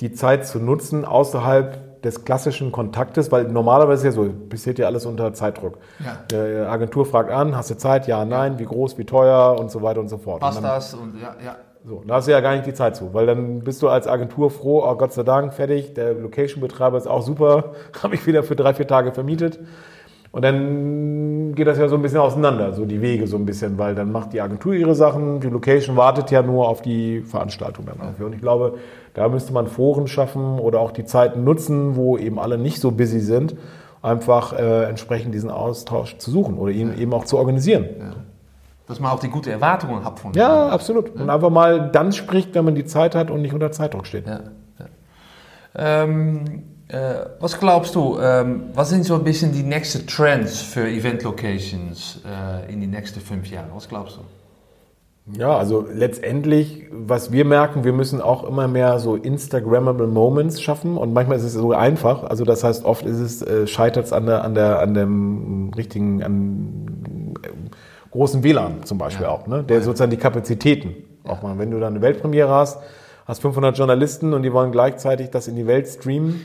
die 0.00 0.12
Zeit 0.12 0.46
zu 0.46 0.58
nutzen 0.58 1.04
außerhalb 1.04 2.02
des 2.02 2.24
klassischen 2.24 2.72
Kontaktes, 2.72 3.30
weil 3.30 3.44
normalerweise 3.44 4.08
ist 4.08 4.16
ja 4.16 4.22
so, 4.22 4.30
passiert 4.48 4.78
ja 4.78 4.86
alles 4.86 5.06
unter 5.06 5.32
Zeitdruck. 5.32 5.78
Ja. 6.04 6.18
Die 6.30 6.66
Agentur 6.66 7.06
fragt 7.06 7.30
an, 7.30 7.56
hast 7.56 7.70
du 7.70 7.76
Zeit? 7.76 8.06
Ja, 8.06 8.24
nein, 8.24 8.58
wie 8.58 8.64
groß, 8.64 8.98
wie 8.98 9.04
teuer 9.04 9.58
und 9.58 9.70
so 9.70 9.82
weiter 9.82 10.00
und 10.00 10.08
so 10.08 10.18
fort. 10.18 10.40
Passt 10.40 10.58
und 10.58 10.64
dann, 10.64 10.74
das? 10.74 10.94
Und 10.94 11.20
ja, 11.20 11.34
ja. 11.44 11.56
So, 11.84 12.02
da 12.06 12.16
hast 12.16 12.28
du 12.28 12.32
ja 12.32 12.40
gar 12.40 12.54
nicht 12.54 12.66
die 12.66 12.74
Zeit 12.74 12.94
zu, 12.96 13.14
weil 13.14 13.26
dann 13.26 13.60
bist 13.60 13.80
du 13.82 13.88
als 13.88 14.06
Agentur 14.06 14.50
froh, 14.50 14.84
oh 14.86 14.94
Gott 14.96 15.12
sei 15.12 15.22
Dank, 15.22 15.54
fertig, 15.54 15.94
der 15.94 16.12
Location-Betreiber 16.14 16.98
ist 16.98 17.06
auch 17.06 17.22
super, 17.22 17.72
habe 18.02 18.14
ich 18.14 18.26
wieder 18.26 18.42
für 18.42 18.56
drei, 18.56 18.74
vier 18.74 18.86
Tage 18.86 19.12
vermietet. 19.12 19.58
Und 20.32 20.44
dann 20.44 21.54
geht 21.56 21.66
das 21.66 21.78
ja 21.78 21.88
so 21.88 21.96
ein 21.96 22.02
bisschen 22.02 22.20
auseinander, 22.20 22.72
so 22.72 22.84
die 22.84 23.00
Wege 23.00 23.26
so 23.26 23.36
ein 23.36 23.46
bisschen, 23.46 23.78
weil 23.78 23.96
dann 23.96 24.12
macht 24.12 24.32
die 24.32 24.40
Agentur 24.40 24.74
ihre 24.74 24.94
Sachen, 24.94 25.40
die 25.40 25.48
Location 25.48 25.96
wartet 25.96 26.30
ja 26.30 26.42
nur 26.42 26.68
auf 26.68 26.82
die 26.82 27.22
Veranstaltung 27.22 27.86
dann 27.86 27.98
dafür. 27.98 28.26
Und 28.26 28.34
ich 28.34 28.40
glaube, 28.40 28.74
da 29.14 29.28
müsste 29.28 29.52
man 29.52 29.66
Foren 29.66 30.06
schaffen 30.06 30.60
oder 30.60 30.78
auch 30.78 30.92
die 30.92 31.04
Zeiten 31.04 31.42
nutzen, 31.42 31.96
wo 31.96 32.16
eben 32.16 32.38
alle 32.38 32.58
nicht 32.58 32.78
so 32.80 32.92
busy 32.92 33.18
sind, 33.18 33.56
einfach 34.02 34.52
äh, 34.52 34.84
entsprechend 34.84 35.34
diesen 35.34 35.50
Austausch 35.50 36.16
zu 36.18 36.30
suchen 36.30 36.58
oder 36.58 36.70
ihn 36.70 36.96
eben 36.96 37.12
auch 37.12 37.24
zu 37.24 37.36
organisieren. 37.36 37.86
Ja. 37.98 38.12
Dass 38.90 39.00
man 39.00 39.12
auch 39.12 39.20
die 39.20 39.30
gute 39.30 39.50
Erwartungen 39.50 40.04
hat 40.04 40.18
von 40.18 40.34
Ja, 40.34 40.68
absolut. 40.68 41.14
Und 41.14 41.30
einfach 41.30 41.48
mal 41.48 41.90
dann 41.90 42.12
spricht, 42.12 42.54
wenn 42.54 42.64
man 42.64 42.74
die 42.74 42.84
Zeit 42.84 43.14
hat 43.14 43.30
und 43.30 43.40
nicht 43.40 43.54
unter 43.54 43.70
Zeitdruck 43.70 44.04
steht. 44.04 44.26
Ja, 44.26 44.40
ähm, 45.74 46.64
äh, 46.88 47.26
was 47.38 47.58
glaubst 47.58 47.94
du, 47.94 48.18
ähm, 48.20 48.64
was 48.74 48.90
sind 48.90 49.04
so 49.04 49.14
ein 49.14 49.24
bisschen 49.24 49.52
die 49.52 49.62
nächsten 49.62 50.06
Trends 50.06 50.60
für 50.60 50.88
Event 50.88 51.22
Locations 51.22 52.20
äh, 52.26 52.72
in 52.72 52.80
die 52.80 52.86
nächsten 52.88 53.20
fünf 53.20 53.48
Jahre? 53.48 53.68
Was 53.72 53.88
glaubst 53.88 54.16
du? 54.16 54.20
Ja, 55.38 55.56
also 55.56 55.86
letztendlich, 55.92 56.88
was 56.90 57.30
wir 57.30 57.44
merken, 57.44 57.84
wir 57.84 57.92
müssen 57.92 58.20
auch 58.20 58.42
immer 58.42 58.66
mehr 58.66 58.98
so 58.98 59.14
Instagrammable 59.14 60.08
Moments 60.08 60.60
schaffen 60.60 60.96
und 60.96 61.12
manchmal 61.12 61.36
ist 61.36 61.44
es 61.44 61.52
so 61.52 61.72
einfach. 61.72 62.24
Also 62.24 62.44
das 62.44 62.64
heißt, 62.64 62.84
oft 62.84 63.06
ist 63.06 63.20
es, 63.20 63.42
äh, 63.42 63.68
scheitert 63.68 64.06
es 64.06 64.12
an 64.12 64.26
der, 64.26 64.42
an 64.42 64.54
der, 64.54 64.80
an 64.80 64.94
dem 64.94 65.70
richtigen, 65.76 66.24
an 66.24 67.19
großen 68.10 68.42
WLAN 68.42 68.84
zum 68.84 68.98
Beispiel 68.98 69.26
ja. 69.26 69.30
auch, 69.30 69.46
ne? 69.46 69.62
Der 69.62 69.82
sozusagen 69.82 70.10
die 70.10 70.16
Kapazitäten 70.16 70.94
ja. 71.24 71.32
auch 71.32 71.42
mal. 71.42 71.58
Wenn 71.58 71.70
du 71.70 71.78
dann 71.78 71.94
eine 71.94 72.02
Weltpremiere 72.02 72.50
hast, 72.50 72.78
hast 73.26 73.42
500 73.42 73.76
Journalisten 73.76 74.34
und 74.34 74.42
die 74.42 74.52
wollen 74.52 74.72
gleichzeitig 74.72 75.30
das 75.30 75.48
in 75.48 75.56
die 75.56 75.66
Welt 75.66 75.88
streamen. 75.88 76.44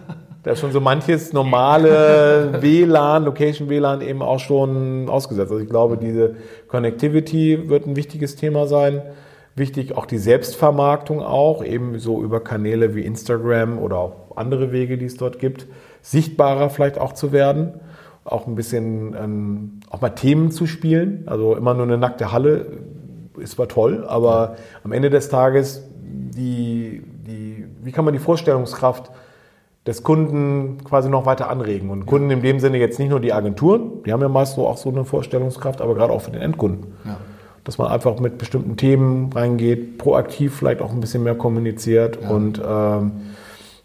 da 0.42 0.52
ist 0.52 0.60
schon 0.60 0.72
so 0.72 0.80
manches 0.80 1.32
normale 1.32 2.58
WLAN, 2.60 3.24
Location 3.24 3.68
WLAN 3.68 4.00
eben 4.00 4.22
auch 4.22 4.38
schon 4.40 5.08
ausgesetzt. 5.08 5.50
Also 5.50 5.62
ich 5.62 5.68
glaube, 5.68 5.96
diese 5.96 6.36
Connectivity 6.68 7.68
wird 7.68 7.86
ein 7.86 7.96
wichtiges 7.96 8.36
Thema 8.36 8.66
sein. 8.66 9.02
Wichtig 9.54 9.96
auch 9.96 10.04
die 10.04 10.18
Selbstvermarktung 10.18 11.22
auch, 11.22 11.64
eben 11.64 11.98
so 11.98 12.22
über 12.22 12.40
Kanäle 12.40 12.94
wie 12.94 13.00
Instagram 13.00 13.78
oder 13.78 13.96
auch 13.96 14.36
andere 14.36 14.70
Wege, 14.70 14.98
die 14.98 15.06
es 15.06 15.16
dort 15.16 15.38
gibt, 15.38 15.66
sichtbarer 16.02 16.68
vielleicht 16.68 16.98
auch 16.98 17.14
zu 17.14 17.32
werden, 17.32 17.80
auch 18.26 18.46
ein 18.46 18.54
bisschen 18.54 19.14
ähm, 19.14 19.80
auch 19.90 20.00
mal 20.00 20.10
Themen 20.10 20.50
zu 20.50 20.66
spielen. 20.66 21.24
Also 21.26 21.56
immer 21.56 21.74
nur 21.74 21.84
eine 21.84 21.98
nackte 21.98 22.32
Halle 22.32 22.66
ist 23.38 23.52
zwar 23.52 23.68
toll, 23.68 24.04
aber 24.06 24.56
am 24.82 24.92
Ende 24.92 25.10
des 25.10 25.28
Tages 25.28 25.82
die, 26.02 27.02
die, 27.26 27.64
wie 27.82 27.92
kann 27.92 28.04
man 28.04 28.14
die 28.14 28.20
Vorstellungskraft 28.20 29.10
des 29.86 30.02
Kunden 30.02 30.78
quasi 30.84 31.08
noch 31.08 31.26
weiter 31.26 31.48
anregen. 31.48 31.90
Und 31.90 32.06
Kunden 32.06 32.30
in 32.30 32.42
dem 32.42 32.58
Sinne 32.58 32.78
jetzt 32.78 32.98
nicht 32.98 33.10
nur 33.10 33.20
die 33.20 33.32
Agenturen, 33.32 34.02
die 34.04 34.12
haben 34.12 34.20
ja 34.20 34.28
meist 34.28 34.56
so 34.56 34.66
auch 34.66 34.76
so 34.76 34.90
eine 34.90 35.04
Vorstellungskraft, 35.04 35.80
aber 35.80 35.94
gerade 35.94 36.12
auch 36.12 36.22
für 36.22 36.32
den 36.32 36.42
Endkunden. 36.42 36.94
Ja. 37.04 37.18
Dass 37.62 37.78
man 37.78 37.88
einfach 37.88 38.18
mit 38.18 38.38
bestimmten 38.38 38.76
Themen 38.76 39.32
reingeht, 39.32 39.98
proaktiv 39.98 40.56
vielleicht 40.56 40.80
auch 40.82 40.90
ein 40.92 41.00
bisschen 41.00 41.22
mehr 41.22 41.34
kommuniziert 41.36 42.18
ja. 42.20 42.30
und 42.30 42.60
ähm, 42.64 43.12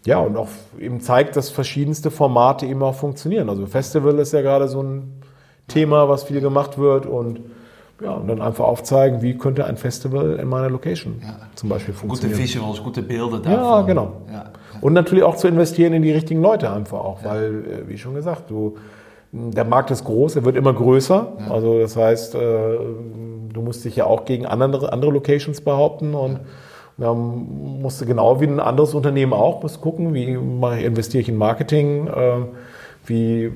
ja, 0.06 0.18
und 0.18 0.36
auch 0.36 0.48
eben 0.78 1.00
zeigt, 1.00 1.36
dass 1.36 1.50
verschiedenste 1.50 2.10
Formate 2.10 2.66
eben 2.66 2.82
auch 2.82 2.94
funktionieren. 2.94 3.48
Also 3.48 3.66
Festival 3.66 4.18
ist 4.18 4.32
ja 4.32 4.42
gerade 4.42 4.68
so 4.68 4.82
ein 4.82 5.22
Thema, 5.68 6.08
was 6.08 6.24
viel 6.24 6.40
gemacht 6.40 6.78
wird 6.78 7.06
und 7.06 7.40
ja, 8.02 8.14
und 8.14 8.26
dann 8.26 8.42
einfach 8.42 8.64
aufzeigen, 8.64 9.22
wie 9.22 9.38
könnte 9.38 9.64
ein 9.64 9.76
Festival 9.76 10.36
in 10.40 10.48
meiner 10.48 10.68
Location 10.68 11.20
ja. 11.22 11.36
zum 11.54 11.68
Beispiel 11.68 11.94
funktionieren. 11.94 12.36
Gute 12.36 12.48
Visuals, 12.48 12.82
gute 12.82 13.02
Bilder 13.02 13.38
davon. 13.38 13.52
Ja, 13.52 13.82
genau. 13.82 14.12
Ja. 14.32 14.44
Und 14.80 14.92
natürlich 14.92 15.22
auch 15.22 15.36
zu 15.36 15.46
investieren 15.46 15.92
in 15.92 16.02
die 16.02 16.10
richtigen 16.10 16.42
Leute 16.42 16.70
einfach 16.70 16.98
auch, 16.98 17.22
weil, 17.22 17.64
äh, 17.64 17.88
wie 17.88 17.98
schon 17.98 18.14
gesagt, 18.14 18.50
du, 18.50 18.76
der 19.30 19.64
Markt 19.64 19.92
ist 19.92 20.04
groß, 20.04 20.36
er 20.36 20.44
wird 20.44 20.56
immer 20.56 20.72
größer. 20.72 21.32
Also 21.48 21.78
das 21.78 21.96
heißt, 21.96 22.34
äh, 22.34 22.38
du 22.38 23.62
musst 23.62 23.84
dich 23.84 23.96
ja 23.96 24.06
auch 24.06 24.24
gegen 24.24 24.46
andere, 24.46 24.92
andere 24.92 25.12
Locations 25.12 25.60
behaupten 25.60 26.14
und 26.14 26.40
da 27.02 27.14
musst 27.14 28.00
du 28.00 28.06
genau 28.06 28.40
wie 28.40 28.44
ein 28.44 28.60
anderes 28.60 28.94
Unternehmen 28.94 29.32
auch, 29.32 29.60
musst 29.60 29.80
gucken, 29.80 30.14
wie 30.14 30.24
investiere 30.84 31.20
ich 31.20 31.28
in 31.28 31.36
Marketing, 31.36 32.06
äh, 32.06 32.44
wie 33.06 33.52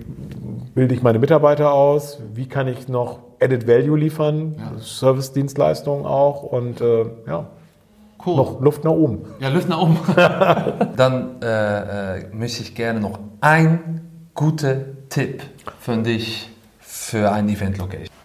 bilde 0.74 0.92
ich 0.92 1.04
meine 1.04 1.20
Mitarbeiter 1.20 1.72
aus, 1.72 2.20
wie 2.34 2.48
kann 2.48 2.66
ich 2.66 2.88
noch 2.88 3.20
Added 3.40 3.68
Value 3.68 3.96
liefern, 3.96 4.56
ja. 4.58 4.80
Service-Dienstleistungen 4.80 6.06
auch 6.06 6.42
und 6.42 6.80
äh, 6.80 7.04
ja. 7.28 7.46
Cool. 8.24 8.36
Noch 8.36 8.60
Luft 8.60 8.82
nach 8.82 8.90
oben. 8.90 9.20
Ja, 9.38 9.50
Luft 9.50 9.68
nach 9.68 9.80
oben. 9.80 9.96
Dann 10.96 11.40
äh, 11.40 12.16
äh, 12.16 12.26
möchte 12.32 12.62
ich 12.62 12.74
gerne 12.74 12.98
noch 12.98 13.20
einen 13.40 14.28
guten 14.34 15.06
Tipp 15.08 15.44
von 15.78 16.02
dich 16.02 16.50
für 16.80 17.30
ein 17.30 17.48
Event 17.48 17.78
Location. 17.78 18.15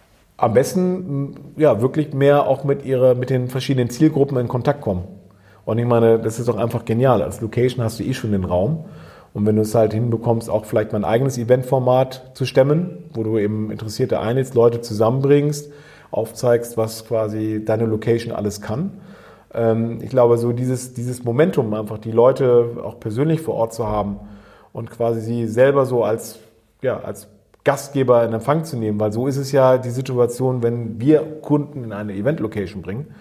Am 0.42 0.54
besten 0.54 1.36
ja 1.56 1.80
wirklich 1.80 2.14
mehr 2.14 2.48
auch 2.48 2.64
mit 2.64 2.84
ihrer 2.84 3.14
mit 3.14 3.30
den 3.30 3.46
verschiedenen 3.46 3.90
Zielgruppen 3.90 4.36
in 4.38 4.48
Kontakt 4.48 4.80
kommen. 4.80 5.04
Und 5.64 5.78
ich 5.78 5.86
meine, 5.86 6.18
das 6.18 6.40
ist 6.40 6.48
doch 6.48 6.56
einfach 6.56 6.84
genial. 6.84 7.22
Als 7.22 7.40
Location 7.40 7.84
hast 7.84 8.00
du 8.00 8.02
eh 8.02 8.12
schon 8.12 8.32
den 8.32 8.42
Raum. 8.42 8.86
Und 9.34 9.46
wenn 9.46 9.54
du 9.54 9.62
es 9.62 9.72
halt 9.76 9.92
hinbekommst, 9.92 10.50
auch 10.50 10.64
vielleicht 10.64 10.90
mal 10.90 10.98
ein 10.98 11.04
eigenes 11.04 11.38
Eventformat 11.38 12.32
zu 12.34 12.44
stemmen, 12.44 13.04
wo 13.14 13.22
du 13.22 13.38
eben 13.38 13.70
interessierte 13.70 14.18
einlädst, 14.18 14.56
Leute 14.56 14.80
zusammenbringst, 14.80 15.70
aufzeigst, 16.10 16.76
was 16.76 17.06
quasi 17.06 17.64
deine 17.64 17.86
Location 17.86 18.34
alles 18.34 18.60
kann. 18.60 18.94
Ähm, 19.54 20.00
ich 20.02 20.10
glaube, 20.10 20.38
so 20.38 20.50
dieses, 20.50 20.92
dieses 20.92 21.22
Momentum, 21.22 21.72
einfach 21.72 21.98
die 21.98 22.10
Leute 22.10 22.78
auch 22.82 22.98
persönlich 22.98 23.42
vor 23.42 23.54
Ort 23.54 23.74
zu 23.74 23.86
haben 23.86 24.18
und 24.72 24.90
quasi 24.90 25.20
sie 25.20 25.46
selber 25.46 25.86
so 25.86 26.02
als, 26.02 26.40
ja, 26.82 26.98
als 26.98 27.28
Gastgeber 27.64 28.24
in 28.24 28.32
Empfang 28.32 28.64
zu 28.64 28.76
nehmen, 28.76 28.98
weil 28.98 29.12
so 29.12 29.26
ist 29.26 29.36
es 29.36 29.52
ja 29.52 29.78
die 29.78 29.90
Situation, 29.90 30.62
wenn 30.62 31.00
wir 31.00 31.20
Kunden 31.40 31.84
in 31.84 31.92
eine 31.92 32.14
Event-Location 32.14 32.82
bringen. 32.82 33.14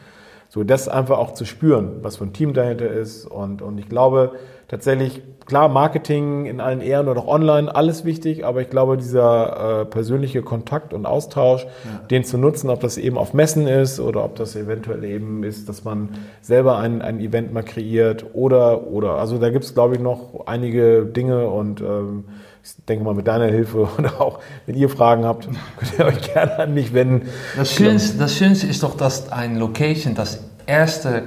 So 0.50 0.66
das 0.66 0.90
einfach 0.90 1.18
auch 1.18 1.34
zu 1.34 1.46
spüren, 1.46 2.00
was 2.02 2.18
für 2.18 2.26
ein 2.26 2.34
Team 2.34 2.54
dahinter 2.54 2.90
ist. 2.90 3.26
Und, 3.26 3.62
und 3.62 3.78
ich 3.78 3.88
glaube, 3.88 4.34
tatsächlich, 4.68 5.22
klar, 5.46 5.70
Marketing 5.70 6.46
in 6.46 6.60
allen 6.60 6.82
Ehren 6.82 7.08
oder 7.08 7.22
auch 7.22 7.28
online, 7.28 7.74
alles 7.74 8.04
wichtig, 8.04 8.46
aber 8.46 8.62
ich 8.62 8.70
glaube, 8.70 8.98
dieser 8.98 9.82
äh, 9.82 9.86
persönliche 9.86 10.42
Kontakt 10.42 10.94
und 10.94 11.06
Austausch, 11.06 11.64
ja. 11.64 12.06
den 12.10 12.26
zu 12.26 12.38
nutzen, 12.38 12.70
ob 12.70 12.82
das 12.82 12.98
eben 12.98 13.18
auf 13.18 13.34
Messen 13.34 13.66
ist 13.66 14.02
oder 14.02 14.26
ob 14.26 14.36
das 14.36 14.58
eventuell 14.58 15.06
eben 15.06 15.44
ist, 15.44 15.70
dass 15.70 15.86
man 15.86 16.10
selber 16.42 16.80
ein, 16.80 17.02
ein 17.02 17.22
Event 17.22 17.54
mal 17.54 17.64
kreiert 17.64 18.26
oder, 18.34 18.88
oder. 18.88 19.16
Also 19.16 19.38
da 19.38 19.52
gibt 19.52 19.64
es, 19.64 19.74
glaube 19.74 19.96
ich, 19.96 20.02
noch 20.02 20.48
einige 20.48 21.06
Dinge 21.06 21.48
und 21.48 21.80
ähm, 21.80 22.26
ich 22.64 22.86
denke 22.86 23.04
mal, 23.04 23.14
mit 23.14 23.28
deiner 23.28 23.46
Hilfe 23.46 23.88
oder 23.98 24.22
auch, 24.22 24.40
wenn 24.66 24.76
ihr 24.76 24.90
Fragen 24.90 25.26
habt, 25.26 25.48
könnt 25.78 26.00
ihr 26.00 26.06
euch 26.06 26.34
gerne 26.34 26.60
an 26.60 26.74
mich 26.74 26.94
wenden. 26.94 27.30
Das 27.56 27.74
Schönste, 27.74 28.18
das 28.18 28.36
Schönste 28.36 28.68
ist 28.68 28.84
doch, 28.84 28.96
dass 28.96 29.32
ein 29.32 29.58
Location 29.58 30.16
das 30.16 30.44
erste 30.66 31.24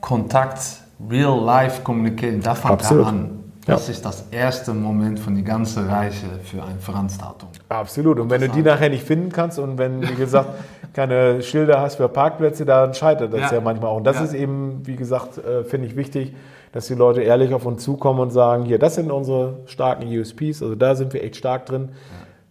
Kontakt 0.00 0.60
Real-Life 1.08 1.82
Communication, 1.82 2.40
da 2.40 2.54
fängt 2.54 2.82
er 2.90 3.06
an. 3.06 3.44
Das 3.66 3.86
ja. 3.86 3.94
ist 3.94 4.04
das 4.04 4.26
erste 4.30 4.74
Moment 4.74 5.18
von 5.18 5.34
der 5.34 5.42
ganzen 5.42 5.88
Reise 5.88 6.26
für 6.42 6.62
eine 6.62 6.78
Veranstaltung. 6.78 7.48
Absolut. 7.70 8.18
Und 8.18 8.28
wenn 8.28 8.42
du 8.42 8.48
die 8.48 8.60
nachher 8.60 8.90
nicht 8.90 9.04
finden 9.04 9.32
kannst 9.32 9.58
und 9.58 9.78
wenn, 9.78 10.02
wie 10.02 10.14
gesagt, 10.14 10.50
keine 10.92 11.42
Schilder 11.42 11.80
hast 11.80 11.96
für 11.96 12.08
Parkplätze, 12.08 12.66
dann 12.66 12.92
scheitert 12.92 13.32
das 13.32 13.50
ja, 13.50 13.54
ja 13.54 13.60
manchmal 13.60 13.90
auch. 13.90 13.96
Und 13.96 14.04
das 14.04 14.16
ja. 14.16 14.24
ist 14.24 14.34
eben, 14.34 14.82
wie 14.84 14.96
gesagt, 14.96 15.38
äh, 15.38 15.64
finde 15.64 15.86
ich 15.86 15.96
wichtig, 15.96 16.34
dass 16.74 16.88
die 16.88 16.94
Leute 16.94 17.22
ehrlich 17.22 17.54
auf 17.54 17.66
uns 17.66 17.84
zukommen 17.84 18.18
und 18.18 18.30
sagen, 18.30 18.64
hier, 18.64 18.80
das 18.80 18.96
sind 18.96 19.12
unsere 19.12 19.60
starken 19.66 20.08
USPs, 20.08 20.60
also 20.60 20.74
da 20.74 20.96
sind 20.96 21.12
wir 21.12 21.22
echt 21.22 21.36
stark 21.36 21.66
drin. 21.66 21.90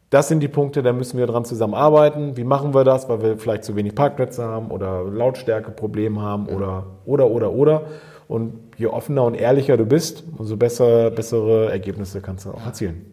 Das 0.09 0.29
sind 0.29 0.39
die 0.39 0.47
Punkte, 0.47 0.81
da 0.81 0.93
müssen 0.93 1.17
wir 1.17 1.27
dran 1.27 1.43
zusammenarbeiten. 1.43 2.38
Wie 2.38 2.45
machen 2.45 2.73
wir 2.73 2.86
das? 2.86 3.09
Weil 3.09 3.21
wir 3.21 3.38
vielleicht 3.38 3.65
zu 3.65 3.75
wenig 3.75 3.95
Parkplätze 3.95 4.43
haben 4.45 4.71
oder 4.71 5.03
Lautstärkeprobleme 5.03 6.21
haben 6.21 6.47
oder, 6.47 6.86
oder, 7.05 7.29
oder, 7.31 7.51
oder. 7.51 7.81
Und 8.29 8.53
je 8.77 8.88
offener 8.88 9.25
und 9.25 9.33
ehrlicher 9.33 9.75
du 9.75 9.86
bist, 9.86 10.23
umso 10.38 10.55
besser, 10.55 11.12
bessere 11.12 11.69
Ergebnisse 11.69 12.21
kannst 12.21 12.45
du 12.45 12.51
auch 12.51 12.65
erzielen. 12.65 13.05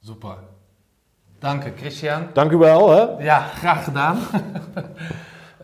Super. 0.00 0.44
Danke, 1.40 1.72
Christian. 1.72 2.28
Danke 2.34 2.54
überall. 2.54 3.18
Hä? 3.18 3.26
Ja, 3.26 3.46
graag 3.60 3.84
gedaan. 3.84 4.18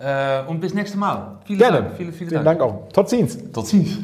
uh, 0.01 0.51
und 0.51 0.61
bis 0.61 0.75
nächste 0.75 0.99
Mal. 0.99 1.39
Vielen 1.45 1.59
Gerne. 1.61 1.83
Dank. 1.83 1.97
Vielen, 1.97 2.13
vielen, 2.13 2.31
vielen 2.31 2.45
Dank. 2.45 2.59
Dank 2.59 2.73
auch. 2.73 2.89
Tot 2.93 3.09
ziens. 3.09 3.39
Tot 3.53 3.67
ziens. 3.67 3.99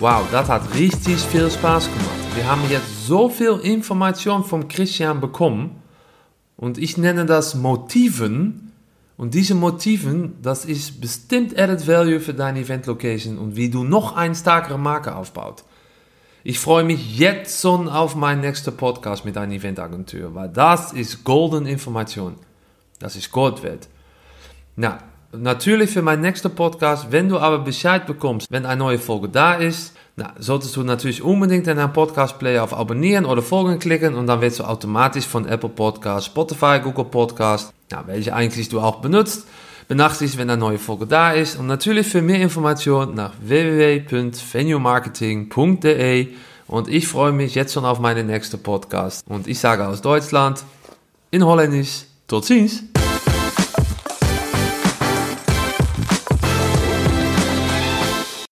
Wow, 0.00 0.26
das 0.32 0.48
hat 0.48 0.74
richtig 0.74 1.18
viel 1.18 1.50
Spaß 1.50 1.86
gemacht. 1.86 2.34
Wir 2.34 2.50
haben 2.50 2.62
jetzt 2.68 3.06
so 3.06 3.28
viel 3.28 3.60
Information 3.62 4.44
von 4.44 4.66
Christian 4.66 5.20
bekommen 5.20 5.82
und 6.56 6.78
ich 6.78 6.98
nenne 6.98 7.26
das 7.26 7.54
Motiven 7.54 8.72
und 9.16 9.34
diese 9.34 9.54
Motiven, 9.54 10.36
das 10.42 10.64
ist 10.64 11.00
bestimmt 11.00 11.56
Added 11.58 11.86
Value 11.86 12.18
für 12.18 12.34
deine 12.34 12.60
Event 12.60 12.86
Location 12.86 13.38
und 13.38 13.54
wie 13.54 13.70
du 13.70 13.84
noch 13.84 14.16
eine 14.16 14.34
stärkere 14.34 14.78
Marke 14.78 15.14
aufbaut. 15.14 15.62
Ich 16.42 16.58
freue 16.58 16.84
mich 16.84 17.16
jetzt 17.16 17.62
schon 17.62 17.88
auf 17.88 18.16
meinen 18.16 18.40
nächsten 18.40 18.76
Podcast 18.76 19.24
mit 19.24 19.36
einer 19.38 19.54
Eventagentur, 19.54 20.34
weil 20.34 20.48
das 20.48 20.92
ist 20.92 21.22
golden 21.24 21.66
Information. 21.66 22.34
Das 22.98 23.16
ist 23.16 23.30
Gold 23.30 23.62
wert. 23.62 23.88
Na, 24.76 24.98
natürlich 25.38 25.90
für 25.90 26.02
meinen 26.02 26.22
nächsten 26.22 26.54
Podcast, 26.54 27.08
wenn 27.10 27.28
du 27.28 27.38
aber 27.38 27.58
Bescheid 27.58 28.06
bekommst, 28.06 28.46
wenn 28.50 28.64
eine 28.66 28.78
neue 28.78 28.98
Folge 28.98 29.28
da 29.28 29.54
ist, 29.54 29.94
Na, 30.16 30.32
solltest 30.38 30.76
du 30.76 30.84
natürlich 30.84 31.22
unbedingt 31.22 31.66
in 31.66 31.76
deinem 31.76 31.92
Podcast-Player 31.92 32.62
auf 32.62 32.72
Abonnieren 32.72 33.24
oder 33.24 33.42
Folgen 33.42 33.80
klicken 33.80 34.14
und 34.14 34.28
dann 34.28 34.40
wirst 34.40 34.60
du 34.60 34.64
automatisch 34.64 35.26
von 35.26 35.48
Apple 35.48 35.70
Podcast, 35.70 36.26
Spotify, 36.26 36.78
Google 36.80 37.06
Podcast, 37.06 37.72
ja, 37.90 38.04
welche 38.06 38.32
eigentlich 38.32 38.68
du 38.68 38.80
auch 38.80 39.00
benutzt, 39.00 39.48
benachrichtigt, 39.88 40.38
wenn 40.38 40.50
eine 40.50 40.60
neue 40.60 40.78
Folge 40.78 41.06
da 41.06 41.32
ist. 41.32 41.58
Und 41.58 41.66
natürlich 41.66 42.06
für 42.06 42.22
mehr 42.22 42.40
Informationen 42.40 43.14
nach 43.14 43.32
www.venuemarketing.de 43.40 46.28
und 46.68 46.88
ich 46.88 47.08
freue 47.08 47.32
mich 47.32 47.56
jetzt 47.56 47.74
schon 47.74 47.84
auf 47.84 47.98
meinen 47.98 48.28
nächsten 48.28 48.62
Podcast. 48.62 49.26
Und 49.28 49.48
ich 49.48 49.58
sage 49.58 49.84
aus 49.86 50.00
Deutschland, 50.00 50.62
in 51.32 51.44
Holländisch, 51.44 52.04
tot 52.28 52.44
ziens! 52.44 52.93